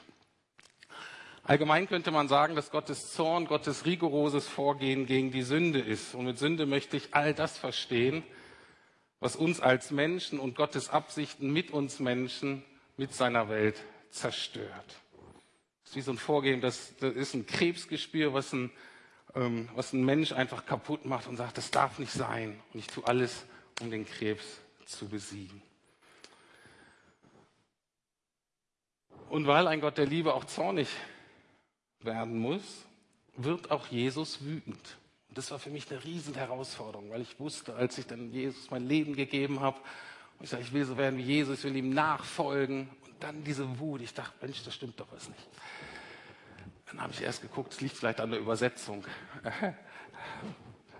Allgemein 1.48 1.88
könnte 1.88 2.10
man 2.10 2.28
sagen, 2.28 2.56
dass 2.56 2.72
Gottes 2.72 3.14
Zorn, 3.14 3.46
Gottes 3.46 3.86
rigoroses 3.86 4.48
Vorgehen 4.48 5.06
gegen 5.06 5.30
die 5.30 5.44
Sünde 5.44 5.80
ist. 5.80 6.16
Und 6.16 6.25
mit 6.25 6.40
Sünde 6.40 6.66
möchte 6.66 6.98
ich 6.98 7.14
all 7.14 7.36
das 7.36 7.56
verstehen, 7.56 8.24
was 9.20 9.36
uns 9.36 9.60
als 9.60 9.92
Menschen 9.92 10.40
und 10.40 10.56
Gottes 10.56 10.90
Absichten 10.90 11.54
mit 11.54 11.70
uns 11.70 12.00
Menschen, 12.00 12.64
mit 12.98 13.14
seiner 13.14 13.48
Welt 13.48 13.80
zerstört. 14.10 14.86
Das 15.84 15.92
ist 15.92 15.96
wie 15.96 16.02
so 16.02 16.12
ein 16.12 16.18
Vorgehen, 16.18 16.62
das, 16.62 16.96
das 17.00 17.14
ist 17.14 17.36
ein 17.36 17.46
Krebsgespür, 17.46 18.34
was 18.34 18.52
ein, 18.52 18.72
ähm, 19.36 19.70
was 19.75 19.94
ein 19.94 20.04
Mensch 20.04 20.32
einfach 20.32 20.66
kaputt 20.66 21.06
macht 21.06 21.28
und 21.28 21.38
sagt, 21.38 21.60
das 21.60 21.70
darf 21.70 22.00
nicht 22.00 22.12
sein. 22.12 22.60
Und 22.74 22.80
ich 22.80 22.88
tue 22.88 23.06
alles, 23.06 23.46
um 23.82 23.92
den 23.92 24.06
Krebs 24.08 24.62
zu 24.88 25.08
besiegen. 25.08 25.62
Und 29.30 29.46
weil 29.46 29.68
ein 29.68 29.82
Gott 29.82 30.00
der 30.00 30.08
Liebe 30.08 30.34
auch 30.34 30.46
zornig 30.46 30.88
werden 32.02 32.38
muss, 32.38 32.86
wird 33.38 33.72
auch 33.72 33.88
Jesus 33.88 34.44
wütend. 34.44 34.98
Und 35.30 35.38
das 35.38 35.52
war 35.52 35.60
für 35.60 35.70
mich 35.70 35.90
eine 35.92 36.04
riesen 36.04 36.36
Herausforderung, 36.36 37.10
weil 37.12 37.22
ich 37.22 37.40
wusste, 37.40 37.75
als 37.75 37.98
ich 37.98 38.08
dann 38.08 38.32
Jesus 38.32 38.70
mein 38.72 38.88
Leben 38.88 39.16
gegeben 39.16 39.60
habe, 39.60 39.80
ich 40.42 40.50
sage, 40.50 40.64
ich 40.64 40.74
will 40.74 40.86
so 40.86 40.98
werden 40.98 41.18
wie 41.18 41.24
Jesus, 41.24 41.60
ich 41.60 41.64
will 41.64 41.75
ihm 41.75 41.92
nachfolgen. 41.92 42.90
Und 43.06 43.16
dann 43.22 43.44
diese 43.44 43.80
Wut, 43.80 44.02
ich 44.02 44.14
dachte, 44.14 44.34
Mensch, 44.42 44.64
das 44.64 44.75
stimmt 44.75 45.00
doch 45.00 45.08
was 45.12 45.30
nicht. 45.30 45.48
Dann 46.88 47.02
habe 47.02 47.14
ich 47.14 47.22
erst 47.22 47.42
geguckt, 47.42 47.74
es 47.74 47.82
liegt 47.82 47.96
vielleicht 47.96 48.20
an 48.20 48.32
der 48.32 48.40
Übersetzung. 48.40 49.04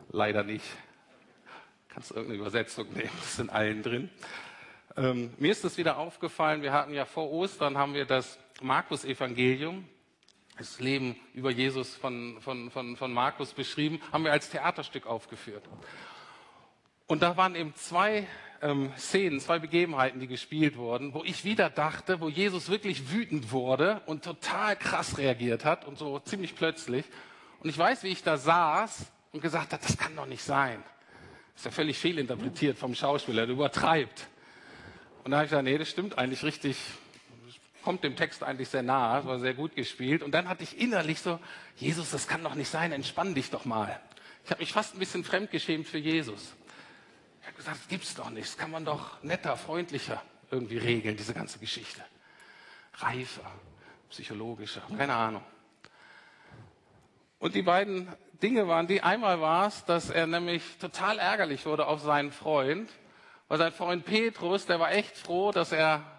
Leider 0.10 0.44
nicht. 0.44 0.66
Kannst 1.90 2.12
du 2.12 2.16
irgendeine 2.16 2.42
Übersetzung 2.42 2.92
nehmen, 2.94 3.10
das 3.20 3.34
ist 3.34 3.40
in 3.40 3.50
allen 3.50 3.84
drin. 3.84 4.10
Ähm, 4.98 5.34
mir 5.38 5.52
ist 5.52 5.64
das 5.64 5.78
wieder 5.78 5.98
aufgefallen, 5.98 6.62
wir 6.62 6.72
hatten 6.72 6.94
ja 6.94 7.06
vor 7.06 7.30
Ostern, 7.32 7.78
haben 7.78 7.94
wir 7.94 8.06
das 8.06 8.40
Markus-Evangelium, 8.62 9.88
das 10.58 10.80
Leben 10.80 11.16
über 11.34 11.52
Jesus 11.52 11.96
von, 11.96 12.38
von, 12.42 12.72
von, 12.72 12.96
von 12.96 13.14
Markus 13.14 13.54
beschrieben, 13.54 14.00
haben 14.12 14.24
wir 14.24 14.32
als 14.32 14.50
Theaterstück 14.50 15.06
aufgeführt. 15.06 15.64
Und 17.08 17.22
da 17.22 17.38
waren 17.38 17.56
eben 17.56 17.76
zwei 17.76 18.28
ähm, 18.62 18.92
Szenen, 18.98 19.40
zwei 19.40 19.60
Begebenheiten, 19.60 20.20
die 20.20 20.28
gespielt 20.28 20.78
wurden, 20.78 21.14
wo 21.14 21.24
ich 21.24 21.46
wieder 21.46 21.70
dachte, 21.70 22.20
wo 22.20 22.30
Jesus 22.30 22.70
wirklich 22.70 23.12
wütend 23.12 23.52
wurde 23.52 24.02
und 24.06 24.24
total 24.24 24.76
krass 24.76 25.18
reagiert 25.18 25.66
hat 25.66 25.86
und 25.86 25.98
so 25.98 26.20
ziemlich 26.20 26.56
plötzlich. 26.56 27.06
Und 27.60 27.70
ich 27.70 27.78
weiß, 27.78 28.04
wie 28.04 28.10
ich 28.10 28.24
da 28.24 28.38
saß 28.38 29.12
und 29.32 29.42
gesagt 29.42 29.74
habe, 29.74 29.84
das 29.86 29.98
kann 29.98 30.16
doch 30.16 30.26
nicht 30.26 30.44
sein. 30.44 30.84
Das 31.54 31.62
ist 31.62 31.66
ja 31.66 31.72
völlig 31.72 31.98
fehlinterpretiert 31.98 32.78
vom 32.78 32.96
Schauspieler, 32.96 33.46
der 33.46 33.56
übertreibt. 33.56 34.28
Und 35.24 35.32
da 35.32 35.38
habe 35.38 35.46
ich 35.46 35.52
gesagt, 35.52 35.64
nee, 35.66 35.78
das 35.78 35.90
stimmt 35.90 36.18
eigentlich 36.18 36.44
richtig, 36.44 36.78
kommt 37.86 38.04
dem 38.04 38.16
Text 38.16 38.44
eigentlich 38.44 38.68
sehr 38.68 38.82
nahe, 38.82 39.20
es 39.20 39.26
war 39.26 39.40
sehr 39.40 39.54
gut 39.54 39.76
gespielt. 39.76 40.24
Und 40.24 40.32
dann 40.32 40.50
hatte 40.50 40.64
ich 40.64 40.82
innerlich 40.82 41.22
so, 41.22 41.40
Jesus, 41.78 42.10
das 42.10 42.28
kann 42.28 42.44
doch 42.44 42.56
nicht 42.56 42.70
sein, 42.70 42.92
entspann 42.92 43.36
dich 43.36 43.52
doch 43.52 43.64
mal. 43.64 44.02
Ich 44.44 44.50
habe 44.50 44.60
mich 44.60 44.74
fast 44.74 44.96
ein 44.96 45.00
bisschen 45.00 45.24
fremdgeschämt 45.24 45.88
für 45.88 46.00
Jesus. 46.00 46.56
Ich 47.42 47.48
habe 47.48 47.58
gesagt, 47.58 47.78
das 47.78 47.88
gibt's 47.88 48.16
doch 48.16 48.32
nicht, 48.32 48.48
das 48.48 48.58
kann 48.58 48.72
man 48.72 48.86
doch 48.86 49.22
netter, 49.22 49.56
freundlicher 49.56 50.22
irgendwie 50.50 50.80
regeln, 50.80 51.16
diese 51.16 51.36
ganze 51.36 51.60
Geschichte. 51.60 52.02
Reifer, 52.96 53.52
psychologischer, 54.10 54.82
keine 54.98 55.14
Ahnung. 55.14 55.44
Und 57.38 57.54
die 57.54 57.62
beiden 57.62 58.12
Dinge 58.42 58.68
waren 58.68 58.88
die, 58.88 59.02
einmal 59.02 59.42
war 59.42 59.68
es, 59.68 59.86
dass 59.86 60.10
er 60.10 60.26
nämlich 60.26 60.64
total 60.80 61.20
ärgerlich 61.20 61.68
wurde 61.68 61.86
auf 61.86 62.02
seinen 62.02 62.32
Freund, 62.32 62.90
weil 63.48 63.60
sein 63.60 63.74
Freund 63.74 64.06
Petrus, 64.06 64.66
der 64.66 64.80
war 64.80 64.92
echt 64.92 65.16
froh, 65.16 65.52
dass 65.52 65.72
er 65.72 66.15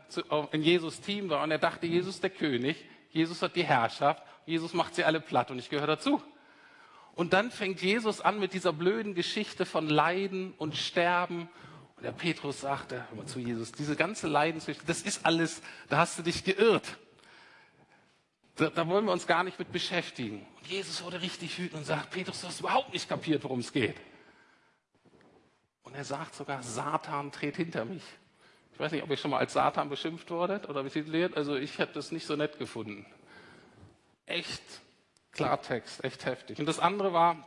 in 0.52 0.62
Jesus 0.62 1.00
Team 1.00 1.28
war 1.30 1.42
und 1.42 1.50
er 1.50 1.58
dachte, 1.58 1.86
Jesus 1.86 2.16
ist 2.16 2.22
der 2.22 2.30
König, 2.30 2.84
Jesus 3.10 3.42
hat 3.42 3.56
die 3.56 3.64
Herrschaft, 3.64 4.22
Jesus 4.44 4.72
macht 4.74 4.94
sie 4.94 5.04
alle 5.04 5.20
platt 5.20 5.50
und 5.50 5.58
ich 5.58 5.68
gehöre 5.68 5.86
dazu. 5.86 6.22
Und 7.14 7.32
dann 7.32 7.50
fängt 7.50 7.80
Jesus 7.80 8.20
an 8.20 8.38
mit 8.38 8.52
dieser 8.52 8.74
blöden 8.74 9.14
Geschichte 9.14 9.64
von 9.64 9.88
Leiden 9.88 10.52
und 10.58 10.76
Sterben. 10.76 11.48
Und 11.96 12.02
der 12.04 12.12
Petrus 12.12 12.60
sagte, 12.60 13.06
hör 13.08 13.16
mal 13.16 13.26
zu 13.26 13.38
Jesus, 13.38 13.72
diese 13.72 13.96
ganze 13.96 14.28
Leidensgeschichte, 14.28 14.86
das 14.86 15.00
ist 15.00 15.24
alles, 15.24 15.62
da 15.88 15.96
hast 15.96 16.18
du 16.18 16.22
dich 16.22 16.44
geirrt. 16.44 16.98
Da, 18.56 18.68
da, 18.68 18.86
wollen 18.86 19.06
wir 19.06 19.12
uns 19.12 19.26
gar 19.26 19.44
nicht 19.44 19.58
mit 19.58 19.72
beschäftigen. 19.72 20.46
Und 20.58 20.66
Jesus 20.66 21.02
wurde 21.02 21.20
richtig 21.22 21.58
wütend 21.58 21.80
und 21.80 21.84
sagt, 21.84 22.10
Petrus, 22.10 22.42
du 22.42 22.48
hast 22.48 22.60
überhaupt 22.60 22.92
nicht 22.92 23.08
kapiert, 23.08 23.44
worum 23.44 23.60
es 23.60 23.72
geht. 23.72 23.96
Und 25.82 25.94
er 25.94 26.04
sagt 26.04 26.34
sogar, 26.34 26.62
Satan 26.62 27.32
tritt 27.32 27.56
hinter 27.56 27.84
mich. 27.84 28.02
Ich 28.76 28.80
weiß 28.80 28.92
nicht, 28.92 29.02
ob 29.02 29.08
ihr 29.08 29.16
schon 29.16 29.30
mal 29.30 29.38
als 29.38 29.54
Satan 29.54 29.88
beschimpft 29.88 30.30
wurdet 30.30 30.68
oder 30.68 30.82
betitelt. 30.82 31.34
Also 31.34 31.56
ich 31.56 31.78
hätte 31.78 31.94
das 31.94 32.12
nicht 32.12 32.26
so 32.26 32.36
nett 32.36 32.58
gefunden. 32.58 33.06
Echt 34.26 34.62
Klartext, 35.32 36.04
echt 36.04 36.26
heftig. 36.26 36.58
Und 36.58 36.66
das 36.66 36.78
andere 36.78 37.14
war, 37.14 37.42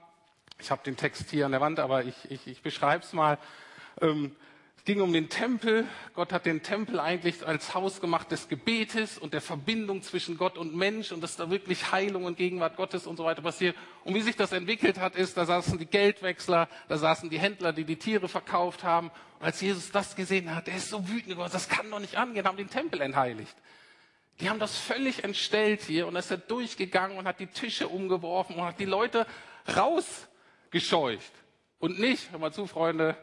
ich 0.58 0.72
habe 0.72 0.82
den 0.84 0.98
Text 0.98 1.30
hier 1.30 1.46
an 1.46 1.52
der 1.52 1.62
Wand, 1.62 1.78
aber 1.78 2.04
ich, 2.04 2.16
ich, 2.32 2.48
ich 2.48 2.64
beschreibe 2.64 3.04
es 3.04 3.14
mal. 3.14 3.38
Ähm, 4.02 4.36
es 4.80 4.86
ging 4.86 5.02
um 5.02 5.12
den 5.12 5.28
Tempel. 5.28 5.86
Gott 6.14 6.32
hat 6.32 6.46
den 6.46 6.64
Tempel 6.64 7.02
eigentlich 7.02 7.46
als 7.46 7.74
Haus 7.74 8.00
gemacht 8.00 8.32
des 8.32 8.48
Gebetes 8.48 9.18
und 9.18 9.34
der 9.34 9.42
Verbindung 9.42 10.02
zwischen 10.04 10.38
Gott 10.38 10.58
und 10.58 10.74
Mensch 10.74 11.12
und 11.12 11.22
dass 11.22 11.36
da 11.36 11.52
wirklich 11.52 11.92
Heilung 11.92 12.24
und 12.24 12.38
Gegenwart 12.38 12.78
Gottes 12.78 13.06
und 13.06 13.18
so 13.18 13.26
weiter 13.26 13.42
passiert. 13.42 13.76
Und 14.06 14.16
wie 14.16 14.22
sich 14.22 14.38
das 14.38 14.54
entwickelt 14.54 14.98
hat, 14.98 15.18
ist, 15.18 15.36
da 15.36 15.46
saßen 15.46 15.78
die 15.78 15.86
Geldwechsler, 15.86 16.70
da 16.88 16.98
saßen 16.98 17.30
die 17.30 17.38
Händler, 17.38 17.74
die 17.74 17.84
die 17.84 17.98
Tiere 17.98 18.30
verkauft 18.30 18.86
haben. 18.86 19.12
Und 19.40 19.46
als 19.46 19.60
Jesus 19.60 19.92
das 19.92 20.16
gesehen 20.16 20.56
hat, 20.56 20.68
der 20.68 20.78
ist 20.78 20.90
so 20.90 21.10
wütend 21.10 21.32
geworden, 21.32 21.52
das 21.52 21.68
kann 21.68 21.92
doch 21.92 22.00
nicht 22.00 22.16
angehen, 22.16 22.48
haben 22.48 22.58
den 22.58 22.70
Tempel 22.70 23.02
entheiligt. 23.02 23.58
Die 24.40 24.50
haben 24.50 24.60
das 24.60 24.78
völlig 24.78 25.26
entstellt 25.26 25.82
hier 25.82 26.08
und 26.08 26.16
ist 26.16 26.32
er 26.32 26.38
durchgegangen 26.38 27.18
und 27.18 27.28
hat 27.28 27.42
die 27.42 27.48
Tische 27.48 27.90
umgeworfen 27.90 28.56
und 28.56 28.64
hat 28.64 28.80
die 28.80 28.86
Leute 28.86 29.28
rausgescheucht. 29.76 31.34
Und 31.80 32.00
nicht, 32.00 32.32
hör 32.32 32.40
mal 32.40 32.54
zu, 32.54 32.66
Freunde, 32.66 33.18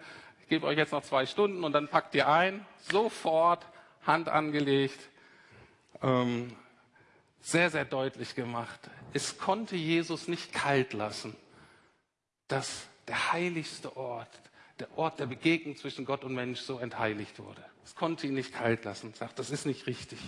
ich 0.46 0.50
gebe 0.50 0.68
euch 0.68 0.78
jetzt 0.78 0.92
noch 0.92 1.02
zwei 1.02 1.26
Stunden 1.26 1.64
und 1.64 1.72
dann 1.72 1.88
packt 1.88 2.14
ihr 2.14 2.28
ein, 2.28 2.64
sofort 2.78 3.66
Hand 4.06 4.28
angelegt, 4.28 5.08
ähm, 6.02 6.54
sehr, 7.40 7.68
sehr 7.68 7.84
deutlich 7.84 8.36
gemacht. 8.36 8.78
Es 9.12 9.38
konnte 9.38 9.74
Jesus 9.74 10.28
nicht 10.28 10.52
kalt 10.52 10.92
lassen, 10.92 11.34
dass 12.46 12.86
der 13.08 13.32
heiligste 13.32 13.96
Ort, 13.96 14.30
der 14.78 14.96
Ort 14.96 15.18
der 15.18 15.26
Begegnung 15.26 15.74
zwischen 15.74 16.04
Gott 16.04 16.22
und 16.22 16.32
Mensch 16.32 16.60
so 16.60 16.78
entheiligt 16.78 17.40
wurde. 17.40 17.64
Es 17.84 17.96
konnte 17.96 18.28
ihn 18.28 18.34
nicht 18.34 18.54
kalt 18.54 18.84
lassen. 18.84 19.14
Sagt, 19.14 19.40
das 19.40 19.50
ist 19.50 19.66
nicht 19.66 19.88
richtig. 19.88 20.20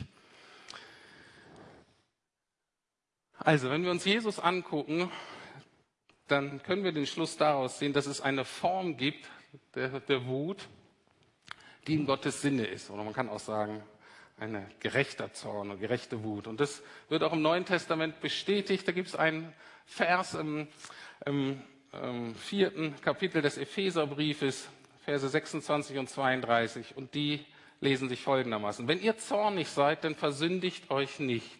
Also, 3.38 3.70
wenn 3.70 3.84
wir 3.84 3.92
uns 3.92 4.04
Jesus 4.04 4.40
angucken, 4.40 5.12
dann 6.26 6.60
können 6.64 6.82
wir 6.82 6.90
den 6.90 7.06
Schluss 7.06 7.36
daraus 7.36 7.78
sehen, 7.78 7.92
dass 7.92 8.06
es 8.06 8.20
eine 8.20 8.44
Form 8.44 8.96
gibt, 8.96 9.30
der, 9.74 10.00
der 10.00 10.26
Wut, 10.26 10.68
die 11.86 11.94
in 11.94 12.06
Gottes 12.06 12.42
Sinne 12.42 12.66
ist. 12.66 12.90
Oder 12.90 13.04
man 13.04 13.14
kann 13.14 13.28
auch 13.28 13.40
sagen, 13.40 13.82
eine 14.38 14.68
gerechter 14.80 15.32
Zorn, 15.32 15.70
eine 15.70 15.80
gerechte 15.80 16.22
Wut. 16.22 16.46
Und 16.46 16.60
das 16.60 16.82
wird 17.08 17.22
auch 17.22 17.32
im 17.32 17.42
Neuen 17.42 17.64
Testament 17.64 18.20
bestätigt. 18.20 18.86
Da 18.86 18.92
gibt 18.92 19.08
es 19.08 19.16
einen 19.16 19.52
Vers 19.86 20.34
im, 20.34 20.68
im, 21.26 21.62
im 21.92 22.34
vierten 22.34 22.94
Kapitel 23.00 23.42
des 23.42 23.58
Epheserbriefes, 23.58 24.68
Verse 25.04 25.28
26 25.28 25.98
und 25.98 26.08
32. 26.08 26.96
Und 26.96 27.14
die 27.14 27.44
lesen 27.80 28.08
sich 28.08 28.22
folgendermaßen. 28.22 28.86
Wenn 28.86 29.00
ihr 29.00 29.16
zornig 29.18 29.68
seid, 29.68 30.04
dann 30.04 30.14
versündigt 30.14 30.90
euch 30.90 31.18
nicht. 31.18 31.58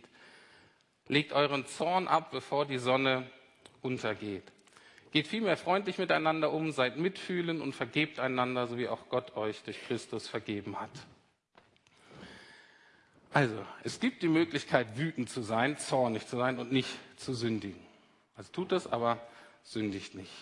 Legt 1.06 1.32
euren 1.32 1.66
Zorn 1.66 2.06
ab, 2.06 2.30
bevor 2.30 2.66
die 2.66 2.78
Sonne 2.78 3.28
untergeht. 3.80 4.44
Geht 5.10 5.26
vielmehr 5.26 5.56
freundlich 5.56 5.98
miteinander 5.98 6.52
um, 6.52 6.70
seid 6.70 6.98
mitfühlend 6.98 7.62
und 7.62 7.74
vergebt 7.74 8.18
einander, 8.18 8.66
so 8.66 8.76
wie 8.76 8.88
auch 8.88 9.08
Gott 9.08 9.36
euch 9.36 9.62
durch 9.62 9.80
Christus 9.86 10.28
vergeben 10.28 10.78
hat. 10.78 10.90
Also, 13.32 13.64
es 13.84 14.00
gibt 14.00 14.22
die 14.22 14.28
Möglichkeit, 14.28 14.98
wütend 14.98 15.30
zu 15.30 15.42
sein, 15.42 15.78
zornig 15.78 16.26
zu 16.26 16.36
sein 16.36 16.58
und 16.58 16.72
nicht 16.72 16.88
zu 17.16 17.34
sündigen. 17.34 17.80
Also 18.36 18.52
tut 18.52 18.72
das, 18.72 18.86
aber 18.86 19.20
sündigt 19.62 20.14
nicht. 20.14 20.32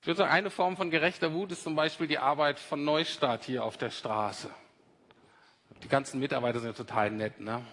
Ich 0.00 0.06
würde 0.06 0.18
sagen, 0.18 0.30
eine 0.30 0.50
Form 0.50 0.76
von 0.76 0.90
gerechter 0.90 1.32
Wut 1.34 1.52
ist 1.52 1.64
zum 1.64 1.76
Beispiel 1.76 2.06
die 2.06 2.18
Arbeit 2.18 2.58
von 2.58 2.84
Neustart 2.84 3.44
hier 3.44 3.64
auf 3.64 3.76
der 3.76 3.90
Straße. 3.90 4.50
Die 5.82 5.88
ganzen 5.88 6.18
Mitarbeiter 6.18 6.60
sind 6.60 6.70
ja 6.70 6.76
total 6.76 7.10
nett. 7.10 7.40
Ne? 7.40 7.64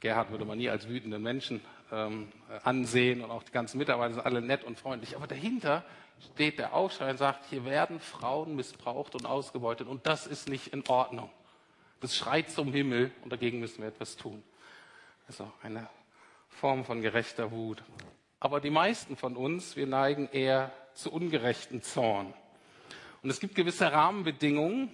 Gerhard 0.00 0.30
würde 0.30 0.44
man 0.44 0.58
nie 0.58 0.68
als 0.68 0.88
wütenden 0.88 1.22
Menschen 1.22 1.60
ähm, 1.92 2.28
ansehen 2.62 3.22
und 3.22 3.30
auch 3.30 3.42
die 3.42 3.52
ganzen 3.52 3.78
Mitarbeiter 3.78 4.14
sind 4.14 4.26
alle 4.26 4.40
nett 4.40 4.64
und 4.64 4.78
freundlich. 4.78 5.16
Aber 5.16 5.26
dahinter 5.26 5.84
steht 6.32 6.58
der 6.58 6.74
Aufschrei 6.74 7.10
und 7.10 7.18
sagt, 7.18 7.46
hier 7.50 7.64
werden 7.64 8.00
Frauen 8.00 8.56
missbraucht 8.56 9.14
und 9.14 9.26
ausgebeutet 9.26 9.88
und 9.88 10.06
das 10.06 10.26
ist 10.26 10.48
nicht 10.48 10.68
in 10.68 10.86
Ordnung. 10.88 11.30
Das 12.00 12.16
schreit 12.16 12.50
zum 12.50 12.72
Himmel 12.72 13.10
und 13.22 13.32
dagegen 13.32 13.60
müssen 13.60 13.82
wir 13.82 13.88
etwas 13.88 14.16
tun. 14.16 14.42
Also 15.28 15.50
eine 15.62 15.88
Form 16.48 16.84
von 16.84 17.02
gerechter 17.02 17.50
Wut. 17.50 17.82
Aber 18.40 18.60
die 18.60 18.70
meisten 18.70 19.16
von 19.16 19.36
uns, 19.36 19.76
wir 19.76 19.86
neigen 19.86 20.28
eher 20.30 20.72
zu 20.94 21.12
ungerechten 21.12 21.82
Zorn. 21.82 22.32
Und 23.22 23.30
es 23.30 23.40
gibt 23.40 23.54
gewisse 23.54 23.90
Rahmenbedingungen, 23.90 24.90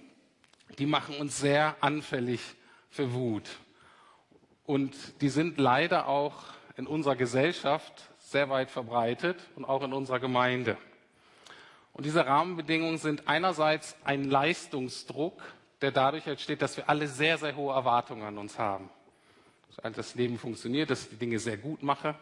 die 0.79 0.85
machen 0.85 1.17
uns 1.17 1.39
sehr 1.39 1.75
anfällig 1.81 2.41
für 2.89 3.13
Wut. 3.13 3.49
Und 4.65 5.21
die 5.21 5.29
sind 5.29 5.57
leider 5.57 6.07
auch 6.07 6.43
in 6.75 6.87
unserer 6.87 7.15
Gesellschaft 7.15 8.09
sehr 8.19 8.49
weit 8.49 8.71
verbreitet 8.71 9.37
und 9.55 9.65
auch 9.65 9.83
in 9.83 9.93
unserer 9.93 10.19
Gemeinde. 10.19 10.77
Und 11.93 12.05
diese 12.05 12.25
Rahmenbedingungen 12.25 12.97
sind 12.97 13.27
einerseits 13.27 13.95
ein 14.03 14.23
Leistungsdruck, 14.23 15.41
der 15.81 15.91
dadurch 15.91 16.25
entsteht, 16.25 16.61
dass 16.61 16.77
wir 16.77 16.89
alle 16.89 17.07
sehr, 17.07 17.37
sehr 17.37 17.55
hohe 17.55 17.73
Erwartungen 17.73 18.23
an 18.23 18.37
uns 18.37 18.57
haben. 18.57 18.89
Dass 19.75 19.93
das 19.93 20.15
Leben 20.15 20.39
funktioniert, 20.39 20.89
dass 20.89 21.03
ich 21.03 21.09
die 21.09 21.17
Dinge 21.17 21.39
sehr 21.39 21.57
gut 21.57 21.83
mache. 21.83 22.15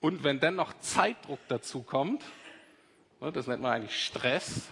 Und 0.00 0.22
wenn 0.22 0.38
dann 0.38 0.54
noch 0.54 0.78
Zeitdruck 0.80 1.40
dazu 1.48 1.82
kommt, 1.82 2.22
ne, 3.20 3.32
das 3.32 3.46
nennt 3.46 3.62
man 3.62 3.72
eigentlich 3.72 4.04
Stress, 4.04 4.68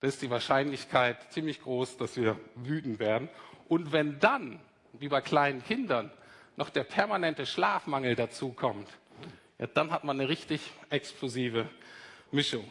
da 0.00 0.08
ist 0.08 0.20
die 0.20 0.30
Wahrscheinlichkeit 0.30 1.32
ziemlich 1.32 1.62
groß, 1.62 1.96
dass 1.96 2.16
wir 2.16 2.38
wütend 2.54 2.98
werden. 2.98 3.28
Und 3.68 3.92
wenn 3.92 4.18
dann, 4.20 4.60
wie 4.92 5.08
bei 5.08 5.20
kleinen 5.20 5.64
Kindern, 5.64 6.10
noch 6.56 6.70
der 6.70 6.84
permanente 6.84 7.46
Schlafmangel 7.46 8.16
dazu 8.16 8.52
kommt, 8.52 8.88
ja, 9.58 9.66
dann 9.66 9.90
hat 9.90 10.04
man 10.04 10.18
eine 10.18 10.28
richtig 10.28 10.60
explosive 10.90 11.68
Mischung. 12.30 12.64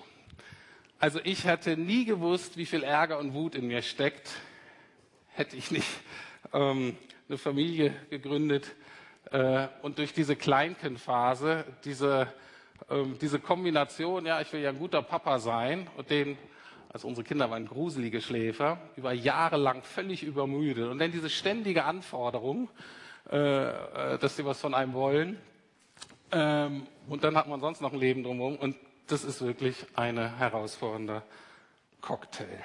Also 1.00 1.20
ich 1.24 1.46
hätte 1.46 1.78
nie 1.78 2.06
gewusst, 2.06 2.58
wie 2.58 2.66
viel 2.66 2.84
Ärger 2.84 3.20
und 3.20 3.34
Wut 3.34 3.56
in 3.56 3.68
mir 3.68 3.82
steckt, 3.82 4.32
hätte 5.30 5.56
ich 5.56 5.72
nicht 5.72 5.88
ähm, 6.54 6.98
eine 7.28 7.38
Familie 7.38 7.94
gegründet 8.10 8.76
äh, 9.32 9.68
und 9.82 9.98
durch 9.98 10.14
diese 10.14 10.36
Kleinkindphase, 10.36 11.66
diese, 11.84 12.32
ähm, 12.90 13.18
diese 13.20 13.40
Kombination, 13.40 14.26
ja, 14.26 14.42
ich 14.42 14.52
will 14.54 14.62
ja 14.62 14.70
ein 14.70 14.80
guter 14.80 15.02
Papa 15.02 15.40
sein 15.40 15.90
und 15.98 16.10
den, 16.10 16.38
also 16.94 17.08
unsere 17.08 17.26
Kinder 17.26 17.50
waren 17.50 17.68
gruselige 17.68 18.22
Schläfer, 18.22 18.80
über 18.96 19.12
Jahre 19.12 19.58
lang 19.58 19.84
völlig 19.84 20.24
übermüdet 20.24 20.90
und 20.90 21.00
dann 21.00 21.12
diese 21.12 21.30
ständige 21.30 21.84
Anforderung, 21.84 22.70
äh, 23.30 23.38
äh, 23.38 24.18
dass 24.20 24.36
sie 24.36 24.46
was 24.46 24.60
von 24.60 24.74
einem 24.74 24.94
wollen 24.94 25.38
ähm, 26.32 26.88
und 27.08 27.24
dann 27.24 27.38
hat 27.38 27.48
man 27.48 27.60
sonst 27.60 27.82
noch 27.82 27.94
ein 27.94 28.00
Leben 28.00 28.24
drumherum 28.24 28.58
und 28.58 28.76
das 29.08 29.24
ist 29.24 29.42
wirklich 29.42 29.86
eine 29.96 30.38
herausfordernde 30.38 31.24
Cocktail. 32.02 32.64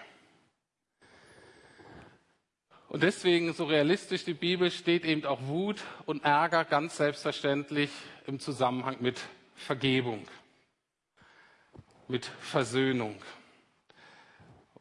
Und 2.88 3.02
deswegen, 3.04 3.52
so 3.52 3.64
realistisch 3.64 4.24
die 4.24 4.34
Bibel, 4.34 4.70
steht 4.70 5.04
eben 5.04 5.24
auch 5.24 5.40
Wut 5.42 5.80
und 6.06 6.24
Ärger 6.24 6.64
ganz 6.64 6.96
selbstverständlich 6.96 7.90
im 8.26 8.40
Zusammenhang 8.40 8.96
mit 9.00 9.20
Vergebung, 9.54 10.26
mit 12.08 12.24
Versöhnung. 12.26 13.16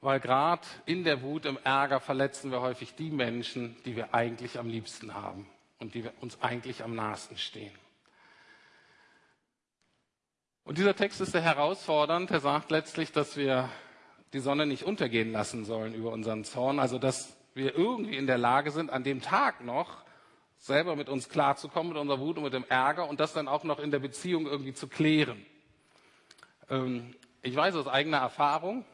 Weil 0.01 0.19
gerade 0.19 0.65
in 0.85 1.03
der 1.03 1.21
Wut, 1.21 1.45
im 1.45 1.59
Ärger 1.63 1.99
verletzen 1.99 2.51
wir 2.51 2.61
häufig 2.61 2.95
die 2.95 3.11
Menschen, 3.11 3.77
die 3.85 3.95
wir 3.95 4.13
eigentlich 4.15 4.57
am 4.57 4.69
liebsten 4.69 5.13
haben 5.13 5.45
und 5.79 5.95
die 5.95 6.03
uns 6.21 6.41
eigentlich 6.41 6.83
am 6.83 6.95
nahesten 6.95 7.37
stehen. 7.37 7.73
Und 10.63 10.77
dieser 10.77 10.95
Text 10.95 11.19
ist 11.21 11.31
sehr 11.31 11.41
herausfordernd. 11.41 12.29
Er 12.29 12.41
sagt 12.41 12.69
letztlich, 12.69 13.11
dass 13.11 13.37
wir 13.37 13.69
die 14.33 14.39
Sonne 14.39 14.67
nicht 14.67 14.83
untergehen 14.83 15.31
lassen 15.31 15.65
sollen 15.65 15.95
über 15.95 16.11
unseren 16.11 16.43
Zorn. 16.43 16.79
Also, 16.79 16.99
dass 16.99 17.35
wir 17.55 17.75
irgendwie 17.75 18.15
in 18.15 18.27
der 18.27 18.37
Lage 18.37 18.69
sind, 18.71 18.91
an 18.91 19.03
dem 19.03 19.21
Tag 19.21 19.63
noch 19.63 20.03
selber 20.57 20.95
mit 20.95 21.09
uns 21.09 21.29
klarzukommen, 21.29 21.93
mit 21.93 22.01
unserer 22.01 22.19
Wut 22.19 22.37
und 22.37 22.43
mit 22.43 22.53
dem 22.53 22.65
Ärger 22.65 23.07
und 23.09 23.19
das 23.19 23.33
dann 23.33 23.47
auch 23.47 23.63
noch 23.63 23.79
in 23.79 23.91
der 23.91 23.99
Beziehung 23.99 24.45
irgendwie 24.45 24.73
zu 24.73 24.87
klären. 24.87 25.43
Ähm, 26.69 27.15
ich 27.41 27.55
weiß 27.55 27.75
aus 27.75 27.87
eigener 27.87 28.17
Erfahrung, 28.17 28.85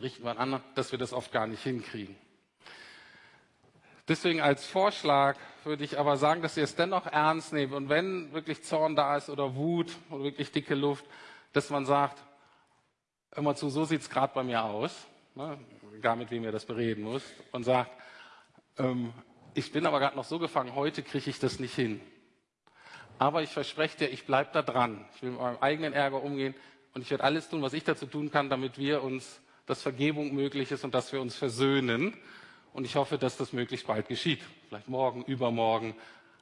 richten 0.00 0.24
wir 0.24 0.38
an, 0.38 0.62
dass 0.74 0.92
wir 0.92 0.98
das 0.98 1.12
oft 1.12 1.32
gar 1.32 1.46
nicht 1.46 1.62
hinkriegen. 1.62 2.14
Deswegen 4.06 4.40
als 4.42 4.66
Vorschlag 4.66 5.36
würde 5.64 5.82
ich 5.82 5.98
aber 5.98 6.16
sagen, 6.18 6.42
dass 6.42 6.56
ihr 6.56 6.64
es 6.64 6.76
dennoch 6.76 7.06
ernst 7.06 7.52
nehmt 7.54 7.72
und 7.72 7.88
wenn 7.88 8.32
wirklich 8.34 8.62
Zorn 8.62 8.96
da 8.96 9.16
ist 9.16 9.30
oder 9.30 9.54
Wut 9.54 9.90
oder 10.10 10.24
wirklich 10.24 10.52
dicke 10.52 10.74
Luft, 10.74 11.06
dass 11.54 11.70
man 11.70 11.86
sagt, 11.86 12.22
mal 13.36 13.56
zu, 13.56 13.70
so 13.70 13.82
es 13.82 14.10
gerade 14.10 14.34
bei 14.34 14.42
mir 14.42 14.62
aus, 14.62 15.06
ne, 15.34 15.58
egal 15.96 16.16
mit 16.16 16.30
wem 16.30 16.44
ihr 16.44 16.52
das 16.52 16.66
bereden 16.66 17.04
müsst, 17.04 17.26
und 17.52 17.64
sagt, 17.64 17.90
ähm, 18.78 19.12
ich 19.54 19.72
bin 19.72 19.86
aber 19.86 20.00
gerade 20.00 20.16
noch 20.16 20.24
so 20.24 20.38
gefangen, 20.38 20.74
heute 20.74 21.02
kriege 21.02 21.30
ich 21.30 21.38
das 21.38 21.58
nicht 21.58 21.74
hin. 21.74 22.00
Aber 23.18 23.42
ich 23.42 23.50
verspreche 23.50 23.96
dir, 23.98 24.08
ich 24.08 24.26
bleibe 24.26 24.50
da 24.52 24.62
dran. 24.62 25.06
Ich 25.14 25.22
will 25.22 25.30
mit 25.30 25.40
meinem 25.40 25.58
eigenen 25.58 25.92
Ärger 25.92 26.22
umgehen 26.22 26.54
und 26.92 27.02
ich 27.02 27.10
werde 27.10 27.24
alles 27.24 27.48
tun, 27.48 27.62
was 27.62 27.72
ich 27.72 27.84
dazu 27.84 28.06
tun 28.06 28.30
kann, 28.30 28.50
damit 28.50 28.76
wir 28.76 29.02
uns, 29.02 29.40
dass 29.66 29.80
Vergebung 29.80 30.34
möglich 30.34 30.72
ist 30.72 30.84
und 30.84 30.94
dass 30.94 31.12
wir 31.12 31.20
uns 31.20 31.36
versöhnen 31.36 32.16
und 32.74 32.84
ich 32.84 32.96
hoffe, 32.96 33.18
dass 33.18 33.36
das 33.36 33.52
möglichst 33.52 33.86
bald 33.86 34.08
geschieht. 34.08 34.42
Vielleicht 34.68 34.88
morgen, 34.88 35.24
übermorgen. 35.24 35.94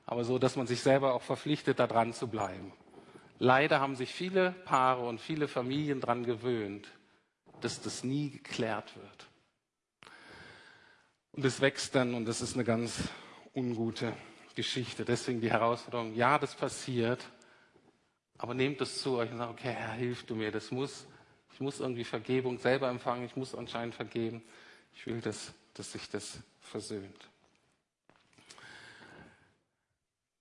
Aber 0.06 0.24
so, 0.24 0.38
dass 0.38 0.56
man 0.56 0.66
sich 0.66 0.80
selber 0.80 1.14
auch 1.14 1.22
verpflichtet, 1.22 1.78
da 1.78 1.86
dran 1.86 2.14
zu 2.14 2.26
bleiben. 2.26 2.72
Leider 3.38 3.80
haben 3.80 3.96
sich 3.96 4.12
viele 4.12 4.52
Paare 4.64 5.06
und 5.06 5.20
viele 5.20 5.46
Familien 5.46 6.00
daran 6.00 6.24
gewöhnt, 6.24 6.88
dass 7.60 7.82
das 7.82 8.02
nie 8.02 8.30
geklärt 8.30 8.96
wird. 8.96 9.26
Und 11.32 11.44
es 11.44 11.60
wächst 11.60 11.94
dann 11.94 12.14
und 12.14 12.24
das 12.24 12.40
ist 12.40 12.54
eine 12.54 12.64
ganz 12.64 13.08
ungute 13.54 14.14
Geschichte. 14.54 15.04
Deswegen 15.04 15.42
die 15.42 15.50
Herausforderung, 15.50 16.14
ja, 16.14 16.38
das 16.38 16.54
passiert, 16.54 17.22
aber 18.38 18.54
nehmt 18.54 18.80
es 18.80 19.02
zu 19.02 19.16
euch 19.18 19.30
und 19.30 19.36
sagt, 19.36 19.52
okay, 19.52 19.72
Herr, 19.72 19.92
hilf 19.92 20.24
du 20.24 20.34
mir, 20.34 20.50
das 20.50 20.70
muss, 20.70 21.06
ich 21.52 21.60
muss 21.60 21.80
irgendwie 21.80 22.04
Vergebung 22.04 22.58
selber 22.58 22.88
empfangen, 22.88 23.26
ich 23.26 23.36
muss 23.36 23.54
anscheinend 23.54 23.94
vergeben. 23.94 24.42
Ich 24.94 25.06
will 25.06 25.20
das 25.20 25.54
dass 25.74 25.92
sich 25.92 26.08
das 26.10 26.38
versöhnt. 26.60 27.28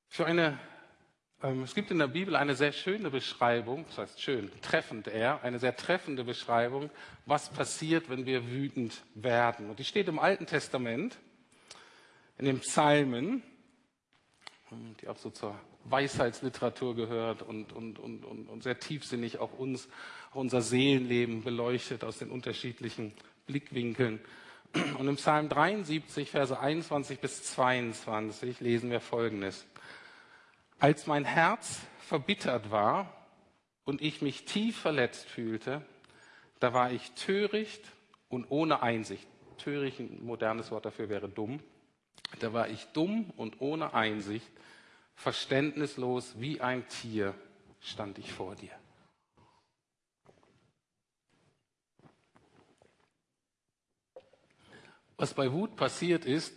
Für 0.08 0.26
eine, 0.26 0.60
ähm, 1.42 1.64
es 1.64 1.74
gibt 1.74 1.90
in 1.90 2.00
der 2.00 2.08
Bibel 2.08 2.36
eine 2.36 2.56
sehr 2.56 2.74
schöne 2.74 3.10
Beschreibung, 3.10 3.86
das 3.88 3.98
heißt 3.98 4.22
schön, 4.22 4.52
treffend 4.62 5.08
eher, 5.08 5.42
eine 5.44 5.60
sehr 5.60 5.76
treffende 5.76 6.24
Beschreibung, 6.24 6.90
was 7.26 7.50
passiert, 7.50 8.10
wenn 8.10 8.26
wir 8.26 8.50
wütend 8.50 9.02
werden. 9.16 9.70
Und 9.70 9.80
die 9.80 9.86
steht 9.86 10.08
im 10.08 10.20
Alten 10.20 10.46
Testament, 10.46 11.18
in 12.38 12.46
den 12.46 12.60
Psalmen, 12.60 13.44
die 15.02 15.08
auch 15.08 15.18
so 15.18 15.30
zur 15.30 15.60
Weisheitsliteratur 15.86 16.96
gehört 16.96 17.42
und, 17.42 17.74
und, 17.74 18.00
und, 18.00 18.24
und, 18.24 18.64
sehr 18.64 18.80
tiefsinnig 18.80 19.40
auch 19.40 19.54
uns, 19.54 19.90
auch 20.32 20.36
unser 20.36 20.62
Seelenleben 20.62 21.44
beleuchtet 21.44 22.04
aus 22.04 22.20
den 22.20 22.30
unterschiedlichen 22.30 23.14
Blickwinkeln. 23.48 24.20
Und 24.74 25.08
im 25.08 25.16
Psalm 25.16 25.50
73, 25.50 26.32
Verse 26.32 26.58
21 26.58 27.20
bis 27.20 27.44
22 27.44 28.60
lesen 28.62 28.90
wir 28.90 29.02
Folgendes. 29.02 29.66
Als 30.80 31.08
mein 31.08 31.26
Herz 31.26 31.80
verbittert 32.08 32.72
war 32.72 33.12
und 33.84 34.02
ich 34.02 34.22
mich 34.22 34.46
tief 34.46 34.78
verletzt 34.80 35.28
fühlte, 35.28 35.82
da 36.60 36.74
war 36.74 36.92
ich 36.92 37.12
töricht 37.12 37.82
und 38.30 38.50
ohne 38.50 38.82
Einsicht. 38.82 39.28
Töricht, 39.58 40.00
ein 40.00 40.24
modernes 40.24 40.72
Wort 40.72 40.86
dafür 40.86 41.10
wäre 41.10 41.28
dumm. 41.28 41.60
Da 42.40 42.54
war 42.54 42.70
ich 42.70 42.86
dumm 42.94 43.32
und 43.38 43.62
ohne 43.62 43.94
Einsicht, 43.94 44.50
verständnislos 45.16 46.40
wie 46.40 46.62
ein 46.62 46.88
Tier 46.88 47.36
stand 47.82 48.18
ich 48.18 48.32
vor 48.32 48.56
dir. 48.56 48.81
Was 55.22 55.36
bei 55.36 55.52
Wut 55.52 55.76
passiert 55.76 56.26
ist, 56.26 56.52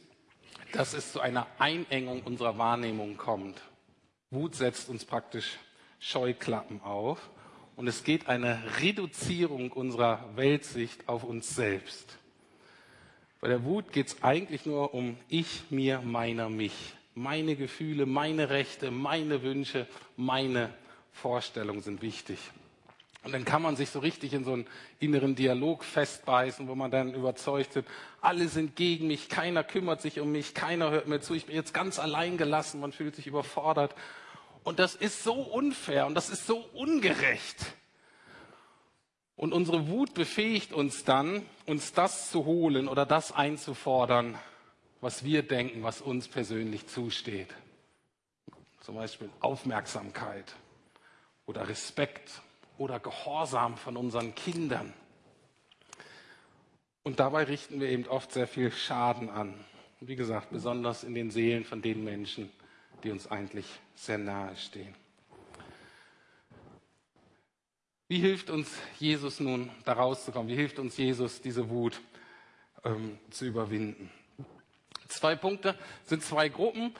dass 0.73 0.95
es 0.95 1.13
zu 1.13 1.21
einer 1.21 1.47
Einengung 1.59 2.23
unserer 2.23 2.57
Wahrnehmung 2.57 3.19
kommt. 3.19 3.61
Wut 4.31 4.55
setzt 4.55 4.89
uns 4.89 5.05
praktisch 5.05 5.59
Scheuklappen 6.01 6.81
auf 6.81 7.29
und 7.77 7.89
es 7.89 8.05
geht 8.05 8.27
eine 8.27 8.63
Reduzierung 8.81 9.71
unserer 9.71 10.31
Weltsicht 10.37 11.11
auf 11.11 11.25
uns 11.25 11.55
selbst. 11.55 12.17
Bei 13.43 13.49
der 13.49 13.65
Wut 13.65 13.93
geht 13.93 14.07
es 14.07 14.23
eigentlich 14.23 14.65
nur 14.65 14.95
um 14.95 15.19
ich, 15.29 15.65
mir, 15.69 16.01
meiner, 16.01 16.49
mich. 16.49 16.95
Meine 17.15 17.57
Gefühle, 17.57 18.07
meine 18.07 18.49
Rechte, 18.49 18.91
meine 18.91 19.43
Wünsche, 19.43 19.87
meine 20.17 20.73
Vorstellungen 21.13 21.83
sind 21.83 22.01
wichtig. 22.01 22.39
Und 23.25 23.33
dann 23.33 23.47
kann 23.47 23.63
man 23.63 23.75
sich 23.75 23.89
so 23.89 24.01
richtig 24.01 24.35
in 24.35 24.45
so 24.45 24.53
einen 24.53 24.67
inneren 25.01 25.35
Dialog 25.35 25.83
festbeißen, 25.83 26.69
wo 26.69 26.75
man 26.75 26.91
dann 26.91 27.15
überzeugt 27.15 27.75
wird, 27.75 27.87
alle 28.21 28.49
sind 28.49 28.77
gegen 28.77 29.07
mich, 29.07 29.31
keiner 29.31 29.65
kümmert 29.65 30.03
sich 30.03 30.21
um 30.21 30.31
mich, 30.31 30.53
keiner 30.53 30.91
hört 30.91 31.09
mir 31.09 31.21
zu, 31.21 31.35
ich 31.35 31.47
bin 31.47 31.57
jetzt 31.57 31.73
ganz 31.73 31.99
allein 31.99 32.37
gelassen, 32.37 32.81
man 32.81 32.93
fühlt 32.93 33.17
sich 33.17 33.27
überfordert. 33.27 33.95
Und 34.63 34.79
das 34.79 34.95
ist 34.95 35.25
so 35.25 35.35
unfair 35.35 36.07
und 36.07 36.15
das 36.15 36.29
ist 36.29 36.47
so 36.47 36.59
ungerecht. 36.75 37.75
Und 39.37 39.53
unsere 39.53 39.89
Wut 39.89 40.13
befähigt 40.15 40.73
uns 40.73 41.05
dann, 41.05 41.45
uns 41.67 41.93
das 41.93 42.31
zu 42.31 42.45
holen 42.45 42.89
oder 42.89 43.07
das 43.07 43.33
einzufordern, 43.33 44.39
was 45.01 45.25
wir 45.25 45.43
denken, 45.43 45.83
was 45.83 46.03
uns 46.03 46.29
persönlich 46.29 46.87
zusteht. 46.89 47.49
Zum 48.81 48.97
Beispiel 48.97 49.31
Aufmerksamkeit 49.41 50.55
oder 51.47 51.69
Respekt 51.69 52.43
oder 52.79 53.01
Gehorsam 53.01 53.77
von 53.77 53.97
unseren 53.97 54.35
Kindern. 54.35 54.93
Und 57.03 57.21
dabei 57.21 57.45
richten 57.45 57.81
wir 57.81 57.89
eben 57.89 58.07
oft 58.07 58.33
sehr 58.33 58.49
viel 58.49 58.71
Schaden 58.73 59.29
an. 59.29 59.55
Und 60.01 60.09
wie 60.09 60.17
gesagt, 60.17 60.51
besonders 60.51 61.05
in 61.05 61.15
den 61.15 61.31
Seelen 61.31 61.65
von 61.65 61.83
den 61.83 62.03
Menschen, 62.03 62.51
die 63.03 63.11
uns 63.11 63.31
eigentlich 63.31 63.67
sehr 63.95 64.19
nahe 64.19 64.57
stehen. 64.57 64.95
Wie 68.09 68.19
hilft 68.19 68.51
uns 68.51 68.71
Jesus 68.99 69.41
nun, 69.41 69.71
da 69.85 69.95
rauszukommen? 69.95 70.49
Wie 70.49 70.57
hilft 70.57 70.79
uns 70.79 70.97
Jesus, 70.97 71.41
diese 71.41 71.69
Wut 71.69 72.01
ähm, 72.85 73.19
zu 73.31 73.45
überwinden? 73.47 74.11
Zwei 75.09 75.37
Punkte 75.37 75.79
sind 76.05 76.23
zwei 76.23 76.49
Gruppen. 76.49 76.95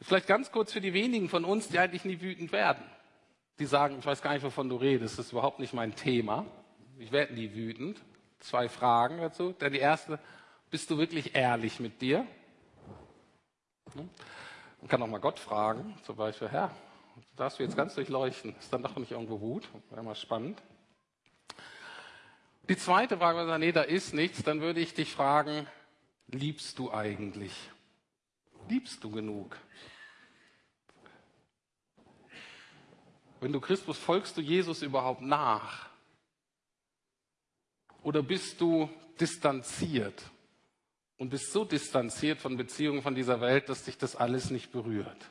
Vielleicht 0.00 0.26
ganz 0.26 0.50
kurz 0.50 0.72
für 0.72 0.80
die 0.80 0.94
wenigen 0.94 1.28
von 1.28 1.44
uns, 1.44 1.68
die 1.68 1.78
eigentlich 1.78 2.04
nie 2.04 2.20
wütend 2.20 2.52
werden. 2.52 2.82
Die 3.60 3.66
sagen, 3.66 3.98
ich 3.98 4.06
weiß 4.06 4.22
gar 4.22 4.32
nicht, 4.32 4.42
wovon 4.42 4.70
du 4.70 4.76
redest, 4.76 5.18
das 5.18 5.26
ist 5.26 5.32
überhaupt 5.32 5.58
nicht 5.60 5.74
mein 5.74 5.94
Thema. 5.94 6.46
Ich 6.98 7.12
werde 7.12 7.34
nie 7.34 7.54
wütend. 7.54 8.00
Zwei 8.38 8.70
Fragen 8.70 9.18
dazu. 9.18 9.52
Denn 9.52 9.72
die 9.72 9.78
erste, 9.78 10.18
bist 10.70 10.90
du 10.90 10.96
wirklich 10.96 11.34
ehrlich 11.34 11.78
mit 11.78 12.00
dir? 12.00 12.26
Man 13.94 14.88
kann 14.88 15.02
auch 15.02 15.06
mal 15.06 15.18
Gott 15.18 15.38
fragen, 15.38 15.94
zum 16.04 16.16
Beispiel, 16.16 16.48
Herr, 16.48 16.70
darfst 17.36 17.58
du 17.58 17.62
jetzt 17.62 17.76
ganz 17.76 17.94
durchleuchten. 17.94 18.56
Ist 18.58 18.72
dann 18.72 18.82
doch 18.82 18.96
nicht 18.96 19.12
irgendwo 19.12 19.40
Wut? 19.42 19.68
Wäre 19.90 20.02
mal 20.02 20.14
spannend. 20.14 20.62
Die 22.66 22.78
zweite 22.78 23.18
Frage, 23.18 23.38
wenn 23.38 23.46
man 23.46 23.54
sagt, 23.54 23.60
nee, 23.60 23.72
da 23.72 23.82
ist 23.82 24.14
nichts, 24.14 24.42
dann 24.42 24.62
würde 24.62 24.80
ich 24.80 24.94
dich 24.94 25.12
fragen, 25.12 25.66
liebst 26.28 26.78
du 26.78 26.92
eigentlich? 26.92 27.52
Liebst 28.70 29.04
du 29.04 29.10
genug? 29.10 29.56
Wenn 33.40 33.52
du 33.52 33.60
Christus 33.60 33.96
folgst 33.96 34.36
du 34.36 34.42
Jesus 34.42 34.82
überhaupt 34.82 35.22
nach? 35.22 35.88
Oder 38.02 38.22
bist 38.22 38.60
du 38.60 38.88
distanziert 39.18 40.22
und 41.16 41.30
bist 41.30 41.52
so 41.52 41.64
distanziert 41.64 42.38
von 42.38 42.56
Beziehungen 42.56 43.02
von 43.02 43.14
dieser 43.14 43.40
Welt, 43.40 43.68
dass 43.68 43.84
dich 43.84 43.96
das 43.96 44.14
alles 44.14 44.50
nicht 44.50 44.72
berührt? 44.72 45.30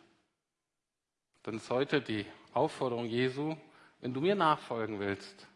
Dann 1.44 1.58
ist 1.58 1.70
heute 1.70 2.02
die 2.02 2.26
Aufforderung 2.54 3.06
Jesu, 3.06 3.56
wenn 4.02 4.14
du 4.14 4.22
mir 4.22 4.36
nachfolgen 4.36 5.00
willst, 5.00 5.48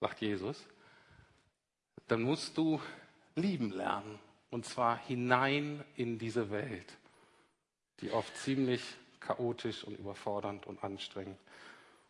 sagt 0.00 0.20
Jesus, 0.20 0.64
dann 2.06 2.22
musst 2.22 2.56
du 2.56 2.80
lieben 3.34 3.70
lernen. 3.70 4.18
Und 4.50 4.64
zwar 4.64 4.96
hinein 4.96 5.84
in 5.94 6.18
diese 6.18 6.50
Welt, 6.50 6.96
die 8.00 8.10
oft 8.12 8.34
ziemlich 8.38 8.82
chaotisch 9.20 9.84
und 9.84 9.98
überfordernd 9.98 10.66
und 10.66 10.82
anstrengend 10.82 11.36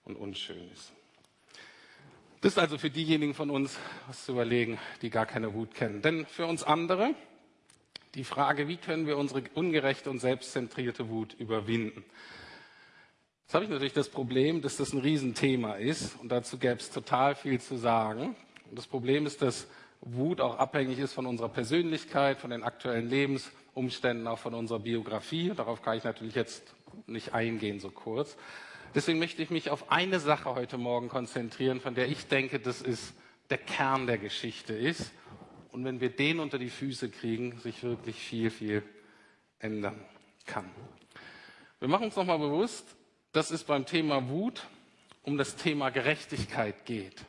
und 0.08 0.16
unschön 0.16 0.70
ist. 0.72 0.92
Das 2.40 2.52
ist 2.52 2.58
also 2.58 2.78
für 2.78 2.90
diejenigen 2.90 3.34
von 3.34 3.50
uns, 3.50 3.78
was 4.06 4.24
zu 4.24 4.32
überlegen, 4.32 4.78
die 5.02 5.10
gar 5.10 5.26
keine 5.26 5.54
Wut 5.54 5.74
kennen. 5.74 6.02
Denn 6.02 6.24
für 6.26 6.46
uns 6.46 6.62
andere 6.62 7.14
die 8.14 8.24
Frage, 8.24 8.68
wie 8.68 8.76
können 8.76 9.06
wir 9.06 9.18
unsere 9.18 9.42
ungerechte 9.54 10.08
und 10.08 10.20
selbstzentrierte 10.20 11.08
Wut 11.08 11.34
überwinden? 11.34 12.04
Jetzt 13.44 13.54
habe 13.54 13.64
ich 13.64 13.70
natürlich 13.70 13.92
das 13.92 14.08
Problem, 14.08 14.62
dass 14.62 14.76
das 14.76 14.92
ein 14.92 15.00
Riesenthema 15.00 15.74
ist 15.74 16.16
und 16.20 16.30
dazu 16.30 16.58
gäbe 16.58 16.76
es 16.76 16.90
total 16.90 17.34
viel 17.34 17.60
zu 17.60 17.76
sagen. 17.76 18.36
Und 18.70 18.78
das 18.78 18.86
Problem 18.86 19.26
ist, 19.26 19.42
dass 19.42 19.66
Wut 20.00 20.40
auch 20.40 20.58
abhängig 20.58 20.98
ist 20.98 21.14
von 21.14 21.26
unserer 21.26 21.48
Persönlichkeit, 21.48 22.38
von 22.38 22.50
den 22.50 22.62
aktuellen 22.62 23.08
Lebensumständen, 23.08 24.26
auch 24.26 24.38
von 24.38 24.54
unserer 24.54 24.78
Biografie. 24.78 25.52
Darauf 25.56 25.82
kann 25.82 25.96
ich 25.96 26.04
natürlich 26.04 26.34
jetzt 26.34 26.62
nicht 27.06 27.34
eingehen, 27.34 27.80
so 27.80 27.90
kurz. 27.90 28.36
Deswegen 28.94 29.18
möchte 29.18 29.42
ich 29.42 29.50
mich 29.50 29.70
auf 29.70 29.92
eine 29.92 30.18
Sache 30.18 30.54
heute 30.54 30.78
Morgen 30.78 31.08
konzentrieren, 31.08 31.80
von 31.80 31.94
der 31.94 32.08
ich 32.08 32.26
denke, 32.26 32.58
das 32.58 32.80
ist 32.80 33.14
der 33.50 33.58
Kern 33.58 34.06
der 34.06 34.18
Geschichte 34.18 34.72
ist. 34.72 35.12
Und 35.72 35.84
wenn 35.84 36.00
wir 36.00 36.08
den 36.08 36.40
unter 36.40 36.58
die 36.58 36.70
Füße 36.70 37.10
kriegen, 37.10 37.58
sich 37.58 37.82
wirklich 37.82 38.16
viel, 38.16 38.50
viel 38.50 38.82
ändern 39.58 40.02
kann. 40.46 40.70
Wir 41.80 41.88
machen 41.88 42.06
uns 42.06 42.16
nochmal 42.16 42.38
bewusst, 42.38 42.96
dass 43.32 43.50
es 43.50 43.64
beim 43.64 43.84
Thema 43.84 44.28
Wut 44.28 44.66
um 45.22 45.36
das 45.36 45.56
Thema 45.56 45.90
Gerechtigkeit 45.90 46.86
geht. 46.86 47.24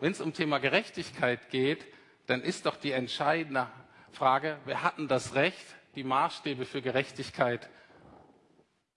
Wenn 0.00 0.12
es 0.12 0.20
um 0.20 0.32
Thema 0.32 0.58
Gerechtigkeit 0.58 1.50
geht, 1.50 1.84
dann 2.26 2.42
ist 2.42 2.66
doch 2.66 2.76
die 2.76 2.92
entscheidende 2.92 3.68
Frage, 4.12 4.58
wer 4.64 4.82
hat 4.82 4.98
denn 4.98 5.08
das 5.08 5.34
Recht, 5.34 5.64
die 5.94 6.04
Maßstäbe 6.04 6.64
für 6.64 6.80
Gerechtigkeit 6.80 7.68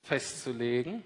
festzulegen? 0.04 1.04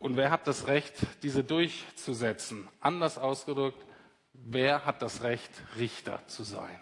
Und 0.00 0.16
wer 0.16 0.30
hat 0.30 0.46
das 0.46 0.66
Recht, 0.66 0.94
diese 1.22 1.44
durchzusetzen? 1.44 2.66
Anders 2.80 3.18
ausgedrückt, 3.18 3.84
wer 4.32 4.86
hat 4.86 5.02
das 5.02 5.22
Recht, 5.22 5.50
Richter 5.76 6.26
zu 6.26 6.42
sein? 6.42 6.80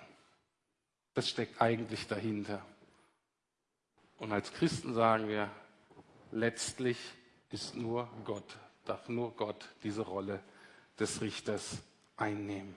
Das 1.15 1.29
steckt 1.29 1.61
eigentlich 1.61 2.07
dahinter. 2.07 2.65
Und 4.19 4.33
als 4.33 4.53
Christen 4.53 4.95
sagen 4.95 5.29
wir, 5.29 5.51
letztlich 6.31 6.97
ist 7.51 7.75
nur 7.75 8.09
Gott, 8.25 8.57
darf 8.85 9.09
nur 9.09 9.35
Gott 9.35 9.69
diese 9.83 10.03
Rolle 10.03 10.41
des 11.01 11.21
Richters 11.21 11.79
einnehmen. 12.17 12.77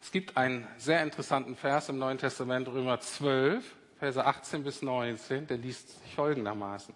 Es 0.00 0.10
gibt 0.10 0.36
einen 0.36 0.66
sehr 0.76 1.04
interessanten 1.04 1.54
Vers 1.54 1.88
im 1.88 1.98
Neuen 1.98 2.18
Testament, 2.18 2.66
Römer 2.66 2.98
12, 2.98 3.64
Verse 4.00 4.24
18 4.24 4.64
bis 4.64 4.82
19, 4.82 5.46
der 5.46 5.58
liest 5.58 6.00
sich 6.02 6.14
folgendermaßen. 6.16 6.94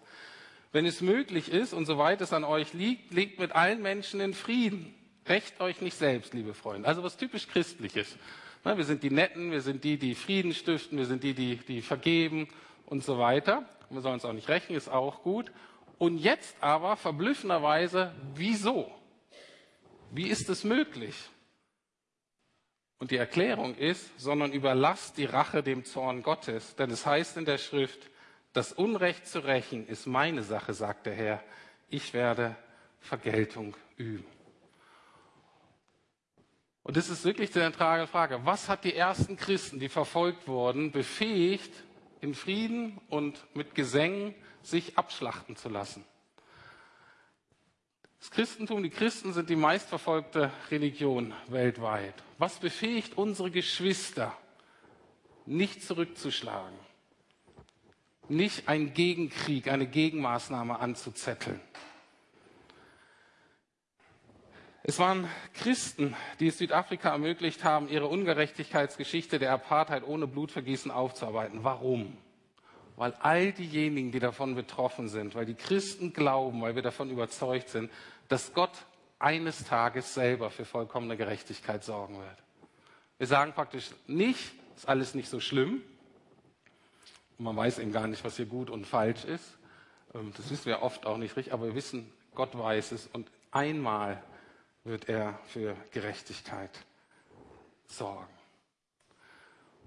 Wenn 0.72 0.86
es 0.86 1.00
möglich 1.00 1.52
ist 1.52 1.74
und 1.74 1.86
soweit 1.86 2.20
es 2.20 2.32
an 2.32 2.44
euch 2.44 2.72
liegt, 2.72 3.12
legt 3.12 3.38
mit 3.38 3.52
allen 3.52 3.82
Menschen 3.82 4.20
in 4.20 4.34
Frieden. 4.34 4.94
Recht 5.26 5.60
euch 5.60 5.80
nicht 5.80 5.96
selbst, 5.96 6.34
liebe 6.34 6.54
Freunde. 6.54 6.88
Also 6.88 7.02
was 7.02 7.16
typisch 7.16 7.46
Christliches. 7.46 8.16
Wir 8.64 8.84
sind 8.84 9.02
die 9.02 9.10
Netten, 9.10 9.50
wir 9.50 9.60
sind 9.60 9.84
die, 9.84 9.98
die 9.98 10.14
Frieden 10.14 10.54
stiften, 10.54 10.96
wir 10.96 11.06
sind 11.06 11.22
die, 11.22 11.34
die, 11.34 11.56
die 11.56 11.82
vergeben 11.82 12.48
und 12.86 13.04
so 13.04 13.18
weiter 13.18 13.66
wir 13.94 14.00
sollen 14.00 14.14
uns 14.14 14.24
auch 14.24 14.32
nicht 14.32 14.48
rächen, 14.48 14.74
ist 14.74 14.88
auch 14.88 15.22
gut. 15.22 15.52
Und 15.98 16.18
jetzt 16.18 16.56
aber 16.60 16.96
verblüffenderweise, 16.96 18.12
wieso? 18.34 18.90
Wie 20.10 20.28
ist 20.28 20.48
es 20.48 20.64
möglich? 20.64 21.14
Und 22.98 23.10
die 23.10 23.16
Erklärung 23.16 23.74
ist, 23.74 24.18
sondern 24.18 24.52
überlasst 24.52 25.16
die 25.18 25.24
Rache 25.24 25.62
dem 25.62 25.84
Zorn 25.84 26.22
Gottes. 26.22 26.76
Denn 26.76 26.90
es 26.90 27.06
heißt 27.06 27.36
in 27.36 27.44
der 27.44 27.58
Schrift, 27.58 28.10
das 28.52 28.72
Unrecht 28.72 29.26
zu 29.26 29.40
rächen 29.40 29.86
ist 29.86 30.06
meine 30.06 30.42
Sache, 30.42 30.74
sagt 30.74 31.06
der 31.06 31.14
Herr. 31.14 31.42
Ich 31.88 32.12
werde 32.12 32.56
Vergeltung 33.00 33.76
üben. 33.96 34.26
Und 36.82 36.96
das 36.96 37.08
ist 37.08 37.24
wirklich 37.24 37.50
die 37.50 37.60
zentrale 37.60 38.06
Frage. 38.06 38.44
Was 38.44 38.68
hat 38.68 38.84
die 38.84 38.94
ersten 38.94 39.36
Christen, 39.36 39.78
die 39.78 39.88
verfolgt 39.88 40.48
wurden, 40.48 40.90
befähigt, 40.90 41.72
in 42.22 42.34
Frieden 42.34 42.98
und 43.08 43.44
mit 43.54 43.74
Gesängen 43.74 44.34
sich 44.62 44.96
abschlachten 44.96 45.56
zu 45.56 45.68
lassen. 45.68 46.04
Das 48.20 48.30
Christentum, 48.30 48.84
die 48.84 48.90
Christen 48.90 49.32
sind 49.32 49.50
die 49.50 49.56
meistverfolgte 49.56 50.52
Religion 50.70 51.34
weltweit. 51.48 52.14
Was 52.38 52.60
befähigt 52.60 53.18
unsere 53.18 53.50
Geschwister, 53.50 54.36
nicht 55.44 55.82
zurückzuschlagen, 55.82 56.78
nicht 58.28 58.68
einen 58.68 58.94
Gegenkrieg, 58.94 59.68
eine 59.68 59.86
Gegenmaßnahme 59.86 60.78
anzuzetteln? 60.78 61.60
Es 64.84 64.98
waren 64.98 65.28
Christen, 65.54 66.16
die 66.40 66.48
es 66.48 66.58
Südafrika 66.58 67.10
ermöglicht 67.10 67.62
haben, 67.62 67.88
ihre 67.88 68.08
Ungerechtigkeitsgeschichte 68.08 69.38
der 69.38 69.52
Apartheid 69.52 70.02
ohne 70.04 70.26
Blutvergießen 70.26 70.90
aufzuarbeiten. 70.90 71.62
Warum? 71.62 72.16
Weil 72.96 73.14
all 73.20 73.52
diejenigen, 73.52 74.10
die 74.10 74.18
davon 74.18 74.56
betroffen 74.56 75.08
sind, 75.08 75.36
weil 75.36 75.46
die 75.46 75.54
Christen 75.54 76.12
glauben, 76.12 76.60
weil 76.62 76.74
wir 76.74 76.82
davon 76.82 77.10
überzeugt 77.10 77.68
sind, 77.68 77.92
dass 78.28 78.54
Gott 78.54 78.86
eines 79.20 79.64
Tages 79.64 80.14
selber 80.14 80.50
für 80.50 80.64
vollkommene 80.64 81.16
Gerechtigkeit 81.16 81.84
sorgen 81.84 82.18
wird. 82.18 82.42
Wir 83.18 83.28
sagen 83.28 83.52
praktisch 83.52 83.90
nicht, 84.08 84.52
ist 84.74 84.88
alles 84.88 85.14
nicht 85.14 85.28
so 85.28 85.38
schlimm. 85.38 85.80
Man 87.42 87.56
weiß 87.56 87.80
eben 87.80 87.90
gar 87.90 88.06
nicht, 88.06 88.22
was 88.24 88.36
hier 88.36 88.46
gut 88.46 88.70
und 88.70 88.86
falsch 88.86 89.24
ist. 89.24 89.58
Ähm, 90.14 90.32
das 90.36 90.48
wissen 90.48 90.66
wir 90.66 90.82
oft 90.82 91.06
auch 91.06 91.16
nicht 91.16 91.36
richtig, 91.36 91.52
aber 91.52 91.66
wir 91.66 91.74
wissen, 91.74 92.12
Gott 92.36 92.56
weiß 92.56 92.92
es. 92.92 93.08
Und 93.08 93.28
einmal 93.50 94.22
wird 94.84 95.08
er 95.08 95.38
für 95.46 95.76
Gerechtigkeit 95.90 96.70
sorgen. 97.86 98.32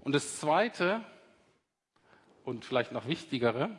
Und 0.02 0.14
das 0.14 0.38
Zweite 0.38 1.02
und 2.44 2.66
vielleicht 2.66 2.92
noch 2.92 3.08
Wichtigere 3.08 3.70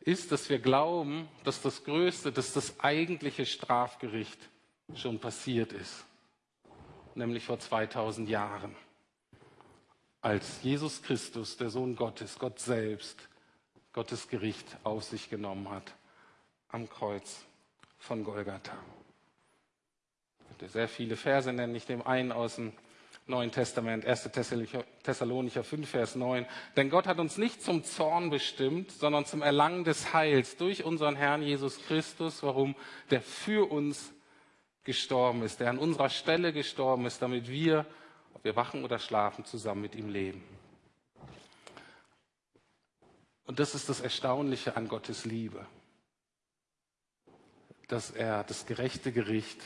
ist, 0.00 0.30
dass 0.30 0.50
wir 0.50 0.58
glauben, 0.58 1.26
dass 1.44 1.62
das 1.62 1.84
größte, 1.84 2.32
dass 2.32 2.52
das 2.52 2.80
eigentliche 2.80 3.46
Strafgericht 3.46 4.38
schon 4.94 5.18
passiert 5.18 5.72
ist, 5.72 6.04
nämlich 7.14 7.44
vor 7.44 7.58
2000 7.58 8.28
Jahren, 8.28 8.76
als 10.20 10.62
Jesus 10.62 11.02
Christus, 11.02 11.56
der 11.56 11.70
Sohn 11.70 11.96
Gottes, 11.96 12.38
Gott 12.38 12.58
selbst, 12.58 13.28
Gottes 13.92 14.28
Gericht 14.28 14.66
auf 14.84 15.04
sich 15.04 15.30
genommen 15.30 15.70
hat 15.70 15.94
am 16.70 16.88
Kreuz 16.88 17.44
von 17.98 18.24
Golgatha. 18.24 18.76
Ich 20.40 20.48
könnte 20.48 20.68
sehr 20.68 20.88
viele 20.88 21.16
Verse 21.16 21.52
nennen, 21.52 21.74
ich 21.74 21.88
nehme 21.88 22.06
einen 22.06 22.32
aus 22.32 22.56
dem 22.56 22.72
Neuen 23.26 23.50
Testament, 23.50 24.06
1. 24.06 24.30
Thessalonicher 25.02 25.62
5, 25.62 25.88
Vers 25.88 26.14
9. 26.14 26.46
Denn 26.76 26.88
Gott 26.88 27.06
hat 27.06 27.18
uns 27.18 27.36
nicht 27.36 27.62
zum 27.62 27.84
Zorn 27.84 28.30
bestimmt, 28.30 28.90
sondern 28.90 29.26
zum 29.26 29.42
Erlangen 29.42 29.84
des 29.84 30.14
Heils 30.14 30.56
durch 30.56 30.84
unseren 30.84 31.14
Herrn 31.14 31.42
Jesus 31.42 31.78
Christus, 31.86 32.42
warum 32.42 32.74
der 33.10 33.20
für 33.20 33.70
uns 33.70 34.14
gestorben 34.84 35.42
ist, 35.42 35.60
der 35.60 35.68
an 35.68 35.78
unserer 35.78 36.08
Stelle 36.08 36.54
gestorben 36.54 37.04
ist, 37.04 37.20
damit 37.20 37.50
wir, 37.50 37.84
ob 38.38 38.44
wir 38.44 38.54
wachen 38.54 38.84
oder 38.84 39.00
schlafen, 39.00 39.44
zusammen 39.44 39.82
mit 39.82 39.96
ihm 39.96 40.08
leben. 40.08 40.44
Und 43.46 43.58
das 43.58 43.74
ist 43.74 43.88
das 43.88 44.00
Erstaunliche 44.00 44.76
an 44.76 44.86
Gottes 44.86 45.24
Liebe, 45.24 45.66
dass 47.88 48.10
er 48.12 48.44
das 48.44 48.66
gerechte 48.66 49.10
Gericht 49.10 49.60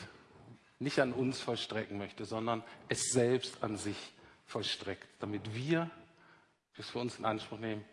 nicht 0.79 0.99
an 0.99 1.13
uns 1.13 1.39
vollstrecken 1.39 1.99
möchte, 1.99 2.25
sondern 2.25 2.63
es 2.89 3.11
selbst 3.11 3.63
an 3.63 3.77
sich 3.77 3.97
vollstreckt, 4.47 5.07
damit 5.19 5.53
wir, 5.53 5.91
das 6.75 6.89
für 6.89 6.99
uns 6.99 7.19
in 7.19 7.25
Anspruch 7.25 7.59
nehmen, 7.59 7.85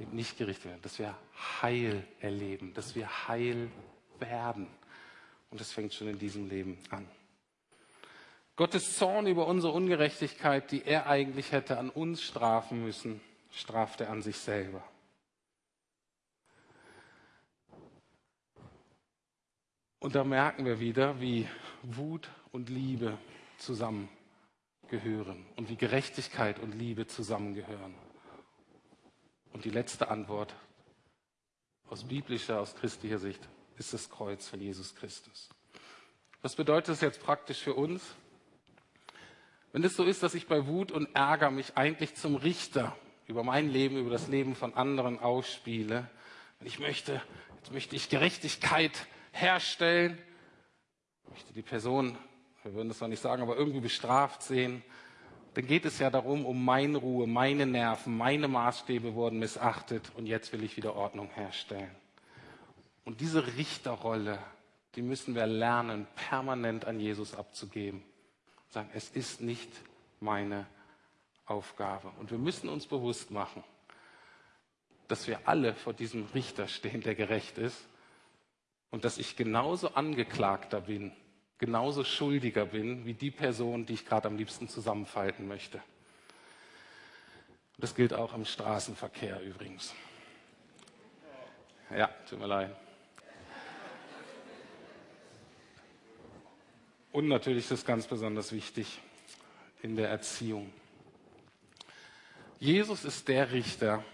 eben 0.00 0.16
nicht 0.16 0.36
gerichtet 0.36 0.64
werden, 0.64 0.82
dass 0.82 0.98
wir 0.98 1.16
Heil 1.62 2.04
erleben, 2.18 2.74
dass 2.74 2.96
wir 2.96 3.28
Heil 3.28 3.70
werden. 4.18 4.66
Und 5.50 5.60
das 5.60 5.70
fängt 5.70 5.94
schon 5.94 6.08
in 6.08 6.18
diesem 6.18 6.48
Leben 6.48 6.78
an. 6.90 7.06
Gottes 8.60 8.98
Zorn 8.98 9.26
über 9.26 9.46
unsere 9.46 9.72
Ungerechtigkeit, 9.72 10.70
die 10.70 10.84
er 10.84 11.06
eigentlich 11.06 11.50
hätte 11.50 11.78
an 11.78 11.88
uns 11.88 12.20
strafen 12.20 12.84
müssen, 12.84 13.22
straft 13.50 14.02
er 14.02 14.10
an 14.10 14.20
sich 14.20 14.36
selber. 14.36 14.84
Und 19.98 20.14
da 20.14 20.24
merken 20.24 20.66
wir 20.66 20.78
wieder, 20.78 21.22
wie 21.22 21.48
Wut 21.82 22.28
und 22.52 22.68
Liebe 22.68 23.16
zusammengehören 23.56 25.46
und 25.56 25.70
wie 25.70 25.76
Gerechtigkeit 25.76 26.58
und 26.58 26.72
Liebe 26.72 27.06
zusammengehören. 27.06 27.94
Und 29.54 29.64
die 29.64 29.70
letzte 29.70 30.10
Antwort 30.10 30.54
aus 31.88 32.04
biblischer, 32.04 32.60
aus 32.60 32.74
christlicher 32.74 33.20
Sicht 33.20 33.40
ist 33.78 33.94
das 33.94 34.10
Kreuz 34.10 34.48
von 34.48 34.60
Jesus 34.60 34.94
Christus. 34.94 35.48
Was 36.42 36.56
bedeutet 36.56 36.90
das 36.90 37.00
jetzt 37.00 37.22
praktisch 37.22 37.62
für 37.62 37.72
uns? 37.72 38.02
Wenn 39.72 39.84
es 39.84 39.96
so 39.96 40.04
ist, 40.04 40.22
dass 40.22 40.34
ich 40.34 40.48
bei 40.48 40.66
Wut 40.66 40.90
und 40.90 41.14
Ärger 41.14 41.50
mich 41.50 41.76
eigentlich 41.76 42.16
zum 42.16 42.34
Richter 42.34 42.96
über 43.28 43.44
mein 43.44 43.70
Leben, 43.70 43.96
über 43.96 44.10
das 44.10 44.26
Leben 44.26 44.56
von 44.56 44.74
anderen 44.74 45.20
ausspiele, 45.20 46.10
wenn 46.58 46.66
ich 46.66 46.80
möchte, 46.80 47.22
jetzt 47.58 47.72
möchte 47.72 47.94
ich 47.94 48.08
Gerechtigkeit 48.08 49.06
herstellen, 49.30 50.18
möchte 51.28 51.52
die 51.52 51.62
Person, 51.62 52.18
wir 52.64 52.74
würden 52.74 52.88
das 52.88 53.00
noch 53.00 53.08
nicht 53.08 53.22
sagen, 53.22 53.42
aber 53.42 53.56
irgendwie 53.56 53.80
bestraft 53.80 54.42
sehen, 54.42 54.82
dann 55.54 55.66
geht 55.66 55.84
es 55.84 56.00
ja 56.00 56.10
darum, 56.10 56.44
um 56.44 56.64
meine 56.64 56.98
Ruhe, 56.98 57.28
meine 57.28 57.66
Nerven, 57.66 58.16
meine 58.16 58.48
Maßstäbe 58.48 59.14
wurden 59.14 59.38
missachtet 59.38 60.10
und 60.16 60.26
jetzt 60.26 60.52
will 60.52 60.64
ich 60.64 60.76
wieder 60.76 60.96
Ordnung 60.96 61.30
herstellen. 61.30 61.90
Und 63.04 63.20
diese 63.20 63.56
Richterrolle, 63.56 64.38
die 64.96 65.02
müssen 65.02 65.34
wir 65.34 65.46
lernen, 65.46 66.08
permanent 66.28 66.84
an 66.84 66.98
Jesus 66.98 67.34
abzugeben. 67.34 68.02
Sagen, 68.70 68.90
es 68.94 69.10
ist 69.10 69.40
nicht 69.40 69.70
meine 70.20 70.66
Aufgabe. 71.44 72.12
Und 72.18 72.30
wir 72.30 72.38
müssen 72.38 72.68
uns 72.68 72.86
bewusst 72.86 73.30
machen, 73.30 73.64
dass 75.08 75.26
wir 75.26 75.40
alle 75.48 75.74
vor 75.74 75.92
diesem 75.92 76.26
Richter 76.34 76.68
stehen, 76.68 77.00
der 77.00 77.16
gerecht 77.16 77.58
ist 77.58 77.76
und 78.90 79.04
dass 79.04 79.18
ich 79.18 79.36
genauso 79.36 79.94
Angeklagter 79.94 80.82
bin, 80.82 81.12
genauso 81.58 82.04
Schuldiger 82.04 82.66
bin 82.66 83.04
wie 83.04 83.14
die 83.14 83.32
Person, 83.32 83.86
die 83.86 83.94
ich 83.94 84.06
gerade 84.06 84.28
am 84.28 84.36
liebsten 84.36 84.68
zusammenfalten 84.68 85.48
möchte. 85.48 85.82
Das 87.78 87.94
gilt 87.94 88.14
auch 88.14 88.34
im 88.34 88.44
Straßenverkehr 88.44 89.40
übrigens. 89.40 89.94
Ja, 91.90 92.08
tut 92.28 92.38
mir 92.38 92.46
leid. 92.46 92.76
Und 97.12 97.28
natürlich 97.28 97.64
ist 97.64 97.70
es 97.72 97.84
ganz 97.84 98.06
besonders 98.06 98.52
wichtig 98.52 99.00
in 99.82 99.96
der 99.96 100.08
Erziehung. 100.08 100.72
Jesus 102.58 103.04
ist 103.04 103.26
der 103.28 103.52
Richter, 103.52 104.04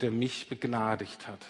der 0.00 0.10
mich 0.10 0.48
begnadigt 0.48 1.28
hat. 1.28 1.44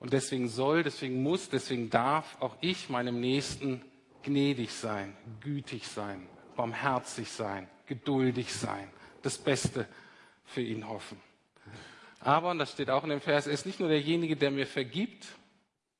Und 0.00 0.12
deswegen 0.12 0.48
soll, 0.48 0.82
deswegen 0.82 1.22
muss, 1.22 1.48
deswegen 1.48 1.88
darf 1.88 2.36
auch 2.40 2.56
ich 2.60 2.90
meinem 2.90 3.20
Nächsten 3.20 3.82
gnädig 4.22 4.72
sein, 4.72 5.16
gütig 5.40 5.86
sein, 5.86 6.28
barmherzig 6.56 7.30
sein, 7.30 7.68
geduldig 7.86 8.52
sein, 8.52 8.90
das 9.22 9.38
Beste 9.38 9.86
für 10.44 10.60
ihn 10.60 10.88
hoffen. 10.88 11.20
Aber, 12.20 12.50
und 12.50 12.58
das 12.58 12.72
steht 12.72 12.90
auch 12.90 13.04
in 13.04 13.10
dem 13.10 13.20
Vers, 13.20 13.46
er 13.46 13.52
ist 13.52 13.66
nicht 13.66 13.80
nur 13.80 13.88
derjenige, 13.88 14.36
der 14.36 14.50
mir 14.50 14.66
vergibt 14.66 15.26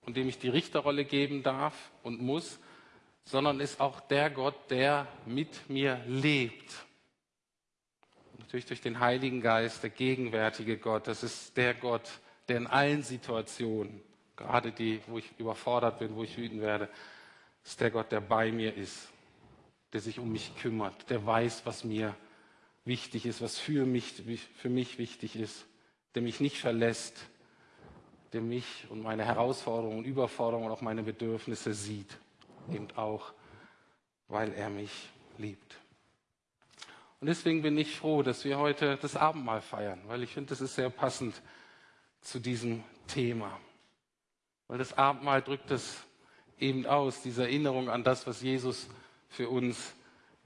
und 0.06 0.16
dem 0.16 0.28
ich 0.28 0.38
die 0.38 0.48
Richterrolle 0.48 1.04
geben 1.04 1.42
darf 1.42 1.90
und 2.02 2.20
muss, 2.20 2.58
sondern 3.24 3.60
ist 3.60 3.80
auch 3.80 4.00
der 4.00 4.30
Gott, 4.30 4.70
der 4.70 5.06
mit 5.26 5.68
mir 5.68 6.00
lebt. 6.06 6.84
Und 8.32 8.40
natürlich 8.40 8.66
durch 8.66 8.80
den 8.80 9.00
Heiligen 9.00 9.40
Geist, 9.40 9.82
der 9.82 9.90
gegenwärtige 9.90 10.78
Gott. 10.78 11.06
Das 11.06 11.22
ist 11.22 11.56
der 11.56 11.74
Gott, 11.74 12.08
der 12.48 12.58
in 12.58 12.66
allen 12.66 13.02
Situationen, 13.02 14.02
gerade 14.36 14.72
die, 14.72 15.00
wo 15.06 15.18
ich 15.18 15.30
überfordert 15.38 15.98
bin, 15.98 16.14
wo 16.14 16.24
ich 16.24 16.36
wütend 16.36 16.60
werde, 16.60 16.88
ist 17.64 17.80
der 17.80 17.90
Gott, 17.90 18.12
der 18.12 18.20
bei 18.20 18.52
mir 18.52 18.74
ist, 18.74 19.08
der 19.92 20.00
sich 20.00 20.18
um 20.18 20.30
mich 20.30 20.54
kümmert, 20.56 21.08
der 21.08 21.24
weiß, 21.24 21.62
was 21.64 21.84
mir 21.84 22.14
wichtig 22.84 23.24
ist, 23.24 23.40
was 23.40 23.58
für 23.58 23.86
mich, 23.86 24.22
für 24.56 24.68
mich 24.68 24.98
wichtig 24.98 25.36
ist, 25.36 25.64
der 26.14 26.22
mich 26.22 26.40
nicht 26.40 26.58
verlässt, 26.58 27.26
der 28.32 28.42
mich 28.42 28.86
und 28.90 29.02
meine 29.02 29.24
Herausforderungen 29.24 29.98
und 29.98 30.04
Überforderungen 30.04 30.66
und 30.66 30.72
auch 30.72 30.82
meine 30.82 31.02
Bedürfnisse 31.02 31.72
sieht, 31.72 32.18
eben 32.70 32.88
auch, 32.96 33.32
weil 34.28 34.52
er 34.52 34.70
mich 34.70 35.10
liebt. 35.38 35.76
Und 37.20 37.28
deswegen 37.28 37.62
bin 37.62 37.78
ich 37.78 37.96
froh, 37.96 38.22
dass 38.22 38.44
wir 38.44 38.58
heute 38.58 38.98
das 39.00 39.16
Abendmahl 39.16 39.62
feiern, 39.62 40.00
weil 40.06 40.22
ich 40.22 40.34
finde, 40.34 40.50
das 40.50 40.60
ist 40.60 40.74
sehr 40.74 40.90
passend 40.90 41.40
zu 42.20 42.38
diesem 42.38 42.84
Thema. 43.06 43.58
Weil 44.68 44.78
das 44.78 44.96
Abendmahl 44.96 45.42
drückt 45.42 45.70
es 45.70 46.04
eben 46.58 46.86
aus, 46.86 47.22
diese 47.22 47.42
Erinnerung 47.44 47.88
an 47.88 48.04
das, 48.04 48.26
was 48.26 48.42
Jesus 48.42 48.88
für 49.28 49.48
uns 49.48 49.94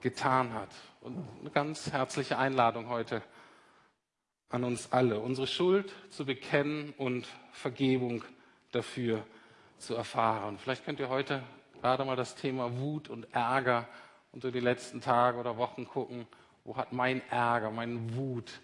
getan 0.00 0.52
hat. 0.54 0.70
Und 1.00 1.26
eine 1.40 1.50
ganz 1.50 1.90
herzliche 1.90 2.38
Einladung 2.38 2.88
heute 2.88 3.22
an 4.48 4.64
uns 4.64 4.92
alle, 4.92 5.20
unsere 5.20 5.46
Schuld 5.46 5.92
zu 6.10 6.24
bekennen 6.24 6.94
und 6.96 7.26
Vergebung 7.52 8.24
dafür 8.72 9.24
zu 9.78 9.94
erfahren. 9.94 10.58
Vielleicht 10.58 10.84
könnt 10.84 11.00
ihr 11.00 11.08
heute 11.08 11.42
gerade 11.80 12.04
mal 12.04 12.16
das 12.16 12.34
Thema 12.34 12.76
Wut 12.78 13.08
und 13.08 13.32
Ärger 13.32 13.88
unter 14.32 14.50
die 14.50 14.60
letzten 14.60 15.00
Tage 15.00 15.38
oder 15.38 15.56
Wochen 15.56 15.86
gucken. 15.86 16.26
Wo 16.64 16.76
hat 16.76 16.92
mein 16.92 17.22
Ärger, 17.30 17.70
meine 17.70 18.14
Wut, 18.14 18.60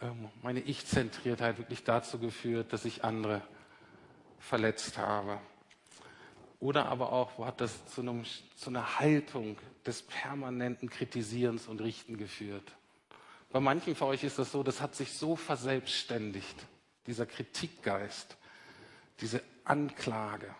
ähm, 0.00 0.28
meine 0.42 0.60
Ich-Zentriertheit 0.60 1.58
wirklich 1.58 1.84
dazu 1.84 2.18
geführt, 2.18 2.72
dass 2.72 2.84
ich 2.84 3.04
andere 3.04 3.42
verletzt 4.38 4.98
habe? 4.98 5.38
Oder 6.58 6.86
aber 6.86 7.12
auch, 7.12 7.38
wo 7.38 7.46
hat 7.46 7.60
das 7.60 7.86
zu, 7.86 8.02
einem, 8.02 8.24
zu 8.56 8.70
einer 8.70 8.98
Haltung 8.98 9.56
des 9.86 10.02
permanenten 10.02 10.90
Kritisierens 10.90 11.66
und 11.68 11.80
Richten 11.80 12.18
geführt? 12.18 12.76
Bei 13.50 13.60
manchen 13.60 13.96
von 13.96 14.08
euch 14.08 14.22
ist 14.22 14.38
das 14.38 14.52
so, 14.52 14.62
das 14.62 14.80
hat 14.80 14.94
sich 14.94 15.14
so 15.14 15.36
verselbstständigt, 15.36 16.54
dieser 17.06 17.26
Kritikgeist, 17.26 18.36
diese 19.20 19.42
Anklage. 19.64 20.54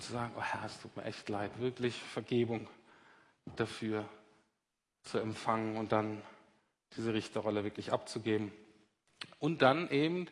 Und 0.00 0.04
zu 0.04 0.12
sagen, 0.14 0.32
oh 0.34 0.40
Herr, 0.40 0.64
es 0.64 0.80
tut 0.80 0.96
mir 0.96 1.04
echt 1.04 1.28
leid, 1.28 1.50
wirklich 1.60 1.94
Vergebung 1.94 2.66
dafür 3.56 4.08
zu 5.02 5.18
empfangen 5.18 5.76
und 5.76 5.92
dann 5.92 6.22
diese 6.96 7.12
Richterrolle 7.12 7.64
wirklich 7.64 7.92
abzugeben. 7.92 8.50
Und 9.40 9.60
dann 9.60 9.90
eben 9.90 10.26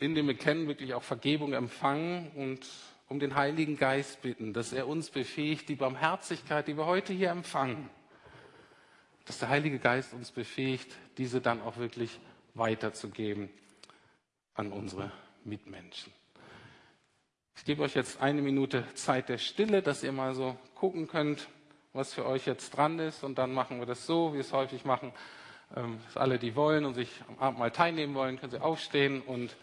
in 0.00 0.16
dem 0.16 0.26
Bekennen 0.26 0.66
wirklich 0.66 0.94
auch 0.94 1.04
Vergebung 1.04 1.52
empfangen 1.52 2.32
und 2.32 2.66
um 3.06 3.20
den 3.20 3.36
Heiligen 3.36 3.76
Geist 3.76 4.20
bitten, 4.22 4.52
dass 4.52 4.72
er 4.72 4.88
uns 4.88 5.10
befähigt, 5.10 5.68
die 5.68 5.76
Barmherzigkeit, 5.76 6.66
die 6.66 6.76
wir 6.76 6.86
heute 6.86 7.12
hier 7.12 7.30
empfangen, 7.30 7.88
dass 9.26 9.38
der 9.38 9.48
Heilige 9.48 9.78
Geist 9.78 10.12
uns 10.12 10.32
befähigt, 10.32 10.92
diese 11.18 11.40
dann 11.40 11.62
auch 11.62 11.76
wirklich 11.76 12.18
weiterzugeben 12.54 13.48
an 14.54 14.72
unsere 14.72 15.12
Mitmenschen. 15.44 16.12
Ich 17.56 17.64
gebe 17.64 17.82
euch 17.82 17.94
jetzt 17.94 18.20
eine 18.20 18.42
Minute 18.42 18.84
Zeit 18.94 19.28
der 19.28 19.38
Stille, 19.38 19.80
dass 19.80 20.02
ihr 20.02 20.12
mal 20.12 20.34
so 20.34 20.56
gucken 20.74 21.06
könnt, 21.06 21.48
was 21.92 22.12
für 22.12 22.26
euch 22.26 22.46
jetzt 22.46 22.76
dran 22.76 22.98
ist. 22.98 23.24
Und 23.24 23.38
dann 23.38 23.52
machen 23.52 23.78
wir 23.78 23.86
das 23.86 24.06
so, 24.06 24.30
wie 24.30 24.34
wir 24.34 24.40
es 24.40 24.52
häufig 24.52 24.84
machen. 24.84 25.12
Ähm, 25.76 25.98
dass 26.04 26.16
alle, 26.16 26.38
die 26.38 26.54
wollen 26.56 26.84
und 26.84 26.94
sich 26.94 27.10
am 27.28 27.38
Abend 27.38 27.58
mal 27.58 27.70
teilnehmen 27.70 28.14
wollen, 28.14 28.38
können 28.38 28.52
sie 28.52 28.60
aufstehen 28.60 29.22
und 29.22 29.56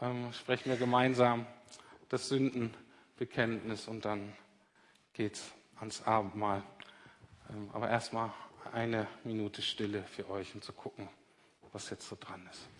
ähm, 0.00 0.32
sprechen 0.32 0.70
wir 0.70 0.76
gemeinsam 0.76 1.46
das 2.08 2.28
Sündenbekenntnis 2.28 3.88
und 3.88 4.04
dann 4.04 4.32
geht's 5.12 5.52
ans 5.78 6.02
Abendmahl. 6.02 6.62
Ähm, 7.50 7.70
aber 7.72 7.88
erstmal 7.88 8.32
eine 8.72 9.06
Minute 9.24 9.62
Stille 9.62 10.02
für 10.02 10.28
euch, 10.28 10.54
um 10.54 10.62
zu 10.62 10.72
gucken, 10.72 11.08
was 11.72 11.90
jetzt 11.90 12.08
so 12.08 12.16
dran 12.18 12.46
ist. 12.50 12.75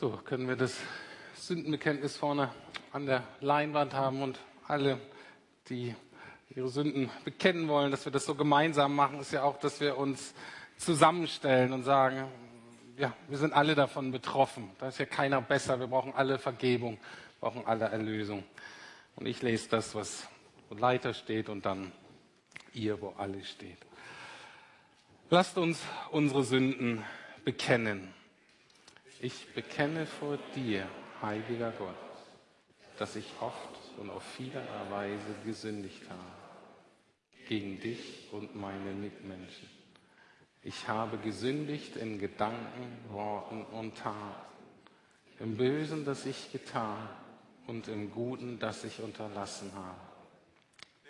So, 0.00 0.18
können 0.24 0.48
wir 0.48 0.56
das 0.56 0.78
Sündenbekenntnis 1.34 2.16
vorne 2.16 2.50
an 2.90 3.04
der 3.04 3.22
Leinwand 3.40 3.92
haben 3.92 4.22
und 4.22 4.40
alle, 4.66 4.98
die 5.68 5.94
ihre 6.48 6.70
Sünden 6.70 7.10
bekennen 7.22 7.68
wollen, 7.68 7.90
dass 7.90 8.06
wir 8.06 8.10
das 8.10 8.24
so 8.24 8.34
gemeinsam 8.34 8.96
machen, 8.96 9.20
ist 9.20 9.30
ja 9.30 9.42
auch, 9.42 9.58
dass 9.58 9.78
wir 9.78 9.98
uns 9.98 10.32
zusammenstellen 10.78 11.74
und 11.74 11.82
sagen, 11.82 12.28
ja, 12.96 13.12
wir 13.28 13.36
sind 13.36 13.52
alle 13.52 13.74
davon 13.74 14.10
betroffen. 14.10 14.70
Da 14.78 14.88
ist 14.88 14.98
ja 14.98 15.04
keiner 15.04 15.42
besser. 15.42 15.78
Wir 15.78 15.88
brauchen 15.88 16.14
alle 16.14 16.38
Vergebung, 16.38 16.96
brauchen 17.38 17.66
alle 17.66 17.84
Erlösung. 17.84 18.42
Und 19.16 19.26
ich 19.26 19.42
lese 19.42 19.68
das, 19.68 19.94
was 19.94 20.26
wo 20.70 20.76
Leiter 20.76 21.12
steht 21.12 21.50
und 21.50 21.66
dann 21.66 21.92
ihr, 22.72 23.02
wo 23.02 23.12
alle 23.18 23.44
steht. 23.44 23.76
Lasst 25.28 25.58
uns 25.58 25.78
unsere 26.10 26.42
Sünden 26.42 27.04
bekennen. 27.44 28.14
Ich 29.22 29.52
bekenne 29.52 30.06
vor 30.06 30.38
dir, 30.54 30.88
heiliger 31.20 31.72
Gott, 31.72 31.94
dass 32.98 33.16
ich 33.16 33.26
oft 33.38 33.78
und 33.98 34.08
auf 34.08 34.22
vielerlei 34.22 34.90
Weise 34.90 35.34
gesündigt 35.44 36.00
habe 36.08 37.46
gegen 37.46 37.78
dich 37.80 38.28
und 38.32 38.56
meine 38.56 38.92
Mitmenschen. 38.92 39.68
Ich 40.62 40.88
habe 40.88 41.18
gesündigt 41.18 41.96
in 41.96 42.18
Gedanken, 42.18 42.96
Worten 43.10 43.64
und 43.64 43.98
Taten, 43.98 44.40
im 45.38 45.58
Bösen, 45.58 46.06
das 46.06 46.24
ich 46.24 46.50
getan 46.50 47.06
und 47.66 47.88
im 47.88 48.10
Guten, 48.10 48.58
das 48.58 48.84
ich 48.84 49.02
unterlassen 49.02 49.70
habe. 49.74 50.00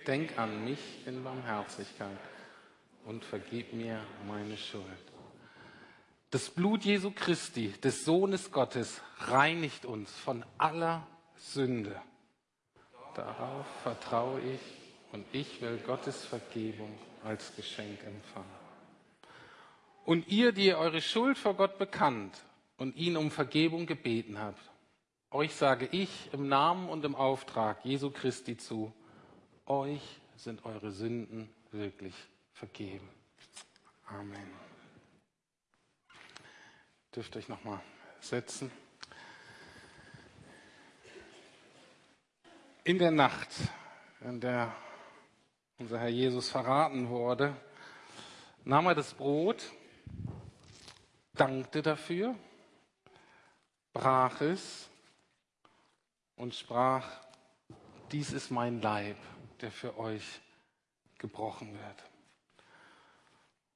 Denk 0.08 0.36
an 0.36 0.64
mich 0.64 1.06
in 1.06 1.22
Barmherzigkeit 1.22 2.18
und 3.04 3.24
vergib 3.24 3.72
mir 3.72 4.04
meine 4.26 4.56
Schuld. 4.56 5.09
Das 6.30 6.48
Blut 6.48 6.84
Jesu 6.84 7.10
Christi, 7.10 7.72
des 7.82 8.04
Sohnes 8.04 8.52
Gottes, 8.52 9.00
reinigt 9.18 9.84
uns 9.84 10.12
von 10.12 10.44
aller 10.58 11.04
Sünde. 11.36 12.00
Darauf 13.16 13.66
vertraue 13.82 14.40
ich 14.40 14.60
und 15.10 15.26
ich 15.32 15.60
will 15.60 15.78
Gottes 15.78 16.24
Vergebung 16.24 16.96
als 17.24 17.56
Geschenk 17.56 17.98
empfangen. 18.04 18.46
Und 20.04 20.28
ihr, 20.28 20.52
die 20.52 20.66
ihr 20.66 20.78
eure 20.78 21.02
Schuld 21.02 21.36
vor 21.36 21.54
Gott 21.54 21.78
bekannt 21.78 22.44
und 22.76 22.94
ihn 22.94 23.16
um 23.16 23.32
Vergebung 23.32 23.86
gebeten 23.86 24.38
habt, 24.38 24.62
euch 25.32 25.52
sage 25.56 25.88
ich 25.90 26.30
im 26.32 26.46
Namen 26.48 26.88
und 26.88 27.04
im 27.04 27.16
Auftrag 27.16 27.84
Jesu 27.84 28.10
Christi 28.10 28.56
zu, 28.56 28.92
euch 29.66 30.02
sind 30.36 30.64
eure 30.64 30.92
Sünden 30.92 31.50
wirklich 31.72 32.14
vergeben. 32.52 33.08
Amen 34.06 34.69
dürft 37.14 37.36
euch 37.36 37.48
noch 37.48 37.64
mal 37.64 37.80
setzen. 38.20 38.70
In 42.84 42.98
der 42.98 43.10
Nacht, 43.10 43.48
in 44.20 44.40
der 44.40 44.74
unser 45.78 45.98
Herr 45.98 46.08
Jesus 46.08 46.50
verraten 46.50 47.08
wurde, 47.08 47.56
nahm 48.64 48.86
er 48.86 48.94
das 48.94 49.14
Brot, 49.14 49.64
dankte 51.32 51.82
dafür, 51.82 52.36
brach 53.92 54.40
es 54.40 54.88
und 56.36 56.54
sprach, 56.54 57.06
dies 58.12 58.32
ist 58.32 58.50
mein 58.50 58.82
Leib, 58.82 59.16
der 59.60 59.72
für 59.72 59.98
euch 59.98 60.40
gebrochen 61.18 61.72
wird. 61.72 62.04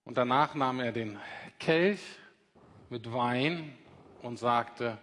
Und 0.05 0.19
danach 0.19 0.55
nahm 0.55 0.81
er 0.81 0.93
den 0.93 1.19
Kelch, 1.59 2.01
mit 2.95 3.13
Wein 3.13 3.77
und 4.23 4.39
sagte, 4.39 4.99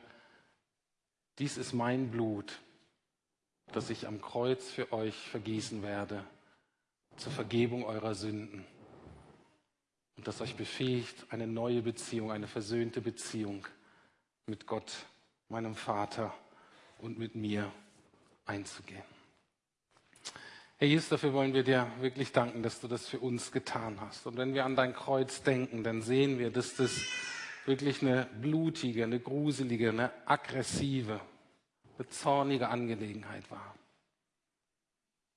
dies 1.40 1.58
ist 1.58 1.74
mein 1.74 2.10
Blut, 2.10 2.58
das 3.74 3.90
ich 3.90 4.08
am 4.08 4.22
Kreuz 4.22 4.70
für 4.70 4.94
euch 4.94 5.14
vergießen 5.28 5.84
werde, 5.84 6.24
zur 7.18 7.34
Vergebung 7.34 7.84
eurer 7.84 8.16
Sünden. 8.16 8.66
Und 10.16 10.26
das 10.26 10.40
euch 10.40 10.56
befähigt, 10.56 11.26
eine 11.32 11.48
neue 11.48 11.82
Beziehung, 11.82 12.32
eine 12.32 12.48
versöhnte 12.48 13.02
Beziehung 13.02 13.68
mit 14.46 14.68
Gott, 14.68 15.06
meinem 15.50 15.76
Vater 15.76 16.34
und 17.00 17.20
mit 17.20 17.36
mir 17.36 17.70
einzugehen. 18.46 19.04
Herr 20.78 20.88
Jesus, 20.88 21.10
dafür 21.10 21.34
wollen 21.34 21.54
wir 21.54 21.64
dir 21.64 21.92
wirklich 22.00 22.32
danken, 22.32 22.64
dass 22.64 22.80
du 22.80 22.88
das 22.88 23.06
für 23.06 23.20
uns 23.20 23.52
getan 23.52 24.00
hast. 24.00 24.28
Und 24.28 24.38
wenn 24.38 24.54
wir 24.54 24.64
an 24.64 24.78
dein 24.78 24.94
Kreuz 24.94 25.44
denken, 25.44 25.84
dann 25.84 26.02
sehen 26.02 26.40
wir, 26.40 26.52
dass 26.52 26.78
das 26.78 27.02
wirklich 27.66 28.02
eine 28.02 28.26
blutige, 28.26 29.04
eine 29.04 29.20
gruselige, 29.20 29.90
eine 29.90 30.12
aggressive, 30.26 31.22
eine 31.98 32.08
zornige 32.10 32.70
Angelegenheit 32.70 33.50
war. 33.52 33.76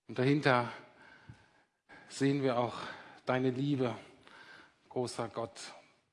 Und 0.09 0.19
dahinter 0.19 0.73
sehen 2.09 2.43
wir 2.43 2.59
auch 2.59 2.77
deine 3.27 3.51
Liebe, 3.51 3.97
großer 4.89 5.29
Gott, 5.29 5.61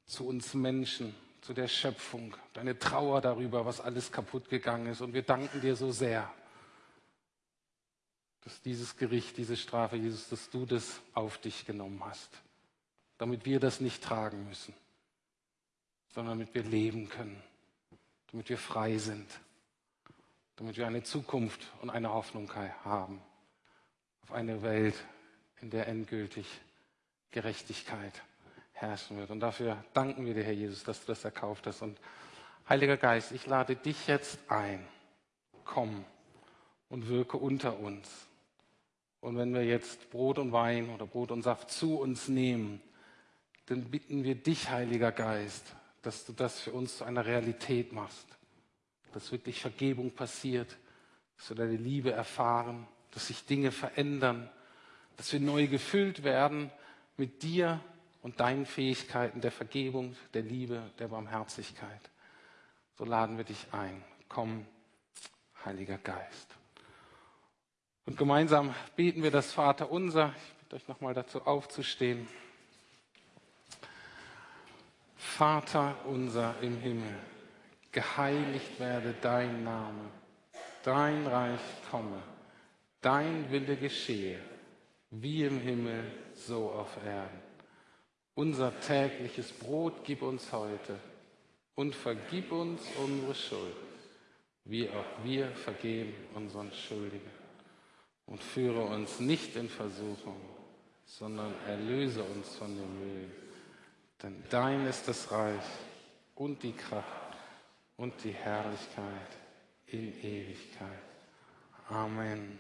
zu 0.06 0.28
uns 0.28 0.54
Menschen, 0.54 1.16
zu 1.42 1.54
der 1.54 1.68
Schöpfung, 1.68 2.36
deine 2.54 2.78
Trauer 2.78 3.22
darüber, 3.22 3.66
was 3.66 3.82
alles 3.82 4.12
kaputt 4.12 4.50
gegangen 4.50 4.88
ist. 4.88 5.02
Und 5.02 5.14
wir 5.14 5.24
danken 5.24 5.62
dir 5.62 5.76
so 5.76 5.92
sehr, 5.92 6.32
dass 8.42 8.62
dieses 8.62 8.98
Gericht, 8.98 9.38
diese 9.38 9.56
Strafe, 9.56 9.96
Jesus, 9.96 10.30
dass 10.30 10.50
du 10.50 10.66
das 10.66 11.00
auf 11.14 11.38
dich 11.38 11.66
genommen 11.66 12.04
hast, 12.04 12.42
damit 13.18 13.46
wir 13.46 13.60
das 13.60 13.80
nicht 13.82 14.04
tragen 14.04 14.48
müssen 14.48 14.74
sondern 16.12 16.40
damit 16.40 16.54
wir 16.54 16.64
leben 16.64 17.10
können, 17.10 17.42
damit 18.32 18.50
wir 18.50 18.58
frei 18.58 18.98
sind, 18.98 19.28
damit 20.56 20.78
wir 20.78 20.88
eine 20.88 21.04
Zukunft 21.04 21.72
und 21.82 21.90
eine 21.90 22.12
Hoffnung 22.14 22.52
haben 22.84 23.22
auf 24.24 24.32
eine 24.32 24.62
Welt, 24.62 24.96
in 25.62 25.70
der 25.70 25.88
endgültig 25.88 26.46
Gerechtigkeit 27.32 28.22
herrschen 28.74 29.18
wird. 29.18 29.30
Und 29.30 29.40
dafür 29.40 29.84
danken 29.94 30.26
wir 30.26 30.34
dir, 30.34 30.44
Herr 30.44 30.54
Jesus, 30.54 30.84
dass 30.84 31.02
du 31.02 31.08
das 31.08 31.24
erkauft 31.24 31.68
hast. 31.68 31.82
Und 31.82 32.00
Heiliger 32.68 32.98
Geist, 32.98 33.32
ich 33.32 33.46
lade 33.48 33.76
dich 33.76 34.08
jetzt 34.08 34.40
ein. 34.50 34.86
Komm 35.66 36.06
und 36.90 37.08
wirke 37.08 37.38
unter 37.38 37.80
uns. 37.80 38.10
Und 39.20 39.38
wenn 39.38 39.54
wir 39.54 39.64
jetzt 39.64 40.10
Brot 40.10 40.40
und 40.40 40.52
Wein 40.52 40.90
oder 40.90 41.06
Brot 41.06 41.32
und 41.32 41.44
Saft 41.44 41.70
zu 41.70 42.00
uns 42.00 42.28
nehmen, 42.28 42.82
dann 43.68 43.86
bitten 43.86 44.24
wir 44.24 44.36
dich, 44.36 44.70
Heiliger 44.70 45.12
Geist, 45.12 45.76
dass 46.02 46.26
du 46.26 46.34
das 46.34 46.60
für 46.60 46.72
uns 46.72 46.98
zu 46.98 47.04
einer 47.04 47.26
Realität 47.26 47.94
machst. 47.94 48.28
Dass 49.14 49.32
wirklich 49.32 49.62
Vergebung 49.62 50.12
passiert, 50.12 50.78
dass 51.38 51.50
wir 51.50 51.58
deine 51.58 51.78
Liebe 51.78 52.12
erfahren, 52.12 52.88
dass 53.12 53.28
sich 53.28 53.46
Dinge 53.46 53.72
verändern, 53.72 54.50
dass 55.18 55.34
wir 55.34 55.40
neu 55.40 55.68
gefüllt 55.68 56.24
werden 56.24 56.72
mit 57.18 57.44
dir 57.44 57.80
und 58.22 58.40
deinen 58.40 58.66
Fähigkeiten 58.66 59.42
der 59.42 59.52
Vergebung, 59.52 60.16
der 60.34 60.44
Liebe, 60.44 60.92
der 61.00 61.10
Barmherzigkeit. 61.10 62.10
So 62.98 63.06
laden 63.06 63.38
wir 63.38 63.44
dich 63.44 63.68
ein. 63.72 64.04
Komm, 64.30 64.66
Heiliger 65.66 65.98
Geist. 65.98 66.56
Und 68.06 68.18
gemeinsam 68.18 68.74
beten 68.96 69.24
wir 69.24 69.32
das 69.32 69.54
Vater 69.54 69.92
unser. 69.92 70.34
Ich 70.36 70.54
bitte 70.58 70.76
euch 70.76 70.88
nochmal 70.88 71.14
dazu 71.14 71.46
aufzustehen. 71.46 72.28
Vater 75.38 75.96
unser 76.06 76.56
im 76.62 76.78
Himmel, 76.78 77.16
geheiligt 77.92 78.80
werde 78.80 79.16
dein 79.22 79.64
Name, 79.64 80.10
dein 80.84 81.26
Reich 81.26 81.62
komme, 81.90 82.22
dein 83.00 83.50
Wille 83.50 83.78
geschehe, 83.78 84.40
wie 85.10 85.46
im 85.46 85.60
Himmel, 85.60 86.04
so 86.36 86.70
auf 86.70 86.98
Erden. 87.06 87.40
Unser 88.36 88.78
tägliches 88.82 89.52
Brot 89.54 90.04
gib 90.04 90.22
uns 90.22 90.52
heute 90.52 91.00
und 91.76 91.96
vergib 91.96 92.52
uns 92.52 92.82
unsere 93.04 93.34
Schuld, 93.34 93.76
wie 94.66 94.90
auch 94.90 95.24
wir 95.24 95.48
vergeben 95.52 96.14
unseren 96.36 96.72
Schuldigen. 96.74 97.32
Und 98.26 98.44
führe 98.44 98.84
uns 98.84 99.20
nicht 99.20 99.56
in 99.56 99.70
Versuchung, 99.70 100.42
sondern 101.06 101.54
erlöse 101.68 102.22
uns 102.22 102.56
von 102.56 102.76
dem 102.76 103.00
Müll. 103.00 103.41
Denn 104.24 104.44
dein 104.50 104.86
ist 104.86 105.08
das 105.08 105.32
Reich 105.32 105.64
und 106.36 106.62
die 106.62 106.74
Kraft 106.74 107.06
und 107.98 108.14
die 108.24 108.34
Herrlichkeit 108.34 109.06
in 109.88 110.14
Ewigkeit. 110.24 111.02
Amen. 111.90 112.60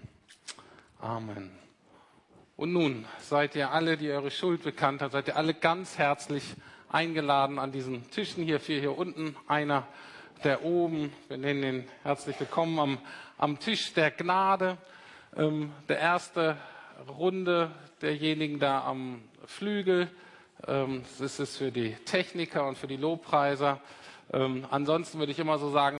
Amen. 0.99 1.51
Und 2.57 2.73
nun 2.73 3.05
seid 3.19 3.55
ihr 3.55 3.71
alle, 3.71 3.95
die 3.95 4.09
eure 4.09 4.31
Schuld 4.31 4.63
bekannt 4.63 5.01
habt, 5.01 5.13
seid 5.13 5.27
ihr 5.27 5.37
alle 5.37 5.53
ganz 5.53 5.97
herzlich 5.97 6.43
eingeladen 6.89 7.59
an 7.59 7.71
diesen 7.71 8.09
Tischen 8.09 8.43
hier, 8.43 8.59
vier 8.59 8.79
hier 8.79 8.97
unten, 8.97 9.35
einer 9.47 9.87
der 10.43 10.63
oben. 10.63 11.13
Wir 11.27 11.37
nennen 11.37 11.63
ihn 11.63 11.89
herzlich 12.03 12.39
willkommen 12.39 12.79
am, 12.79 12.97
am 13.37 13.59
Tisch 13.59 13.93
der 13.93 14.11
Gnade. 14.11 14.77
Ähm, 15.35 15.71
der 15.87 15.99
erste 15.99 16.57
Runde 17.07 17.71
derjenigen 18.01 18.59
da 18.59 18.83
am 18.83 19.21
Flügel. 19.45 20.09
Ähm, 20.67 21.03
das 21.17 21.31
ist 21.31 21.39
es 21.39 21.57
für 21.57 21.71
die 21.71 21.95
Techniker 22.05 22.67
und 22.67 22.77
für 22.77 22.87
die 22.87 22.97
Lobpreiser. 22.97 23.79
Ähm, 24.31 24.65
ansonsten 24.69 25.19
würde 25.19 25.31
ich 25.31 25.39
immer 25.39 25.57
so 25.57 25.71
sagen, 25.71 25.89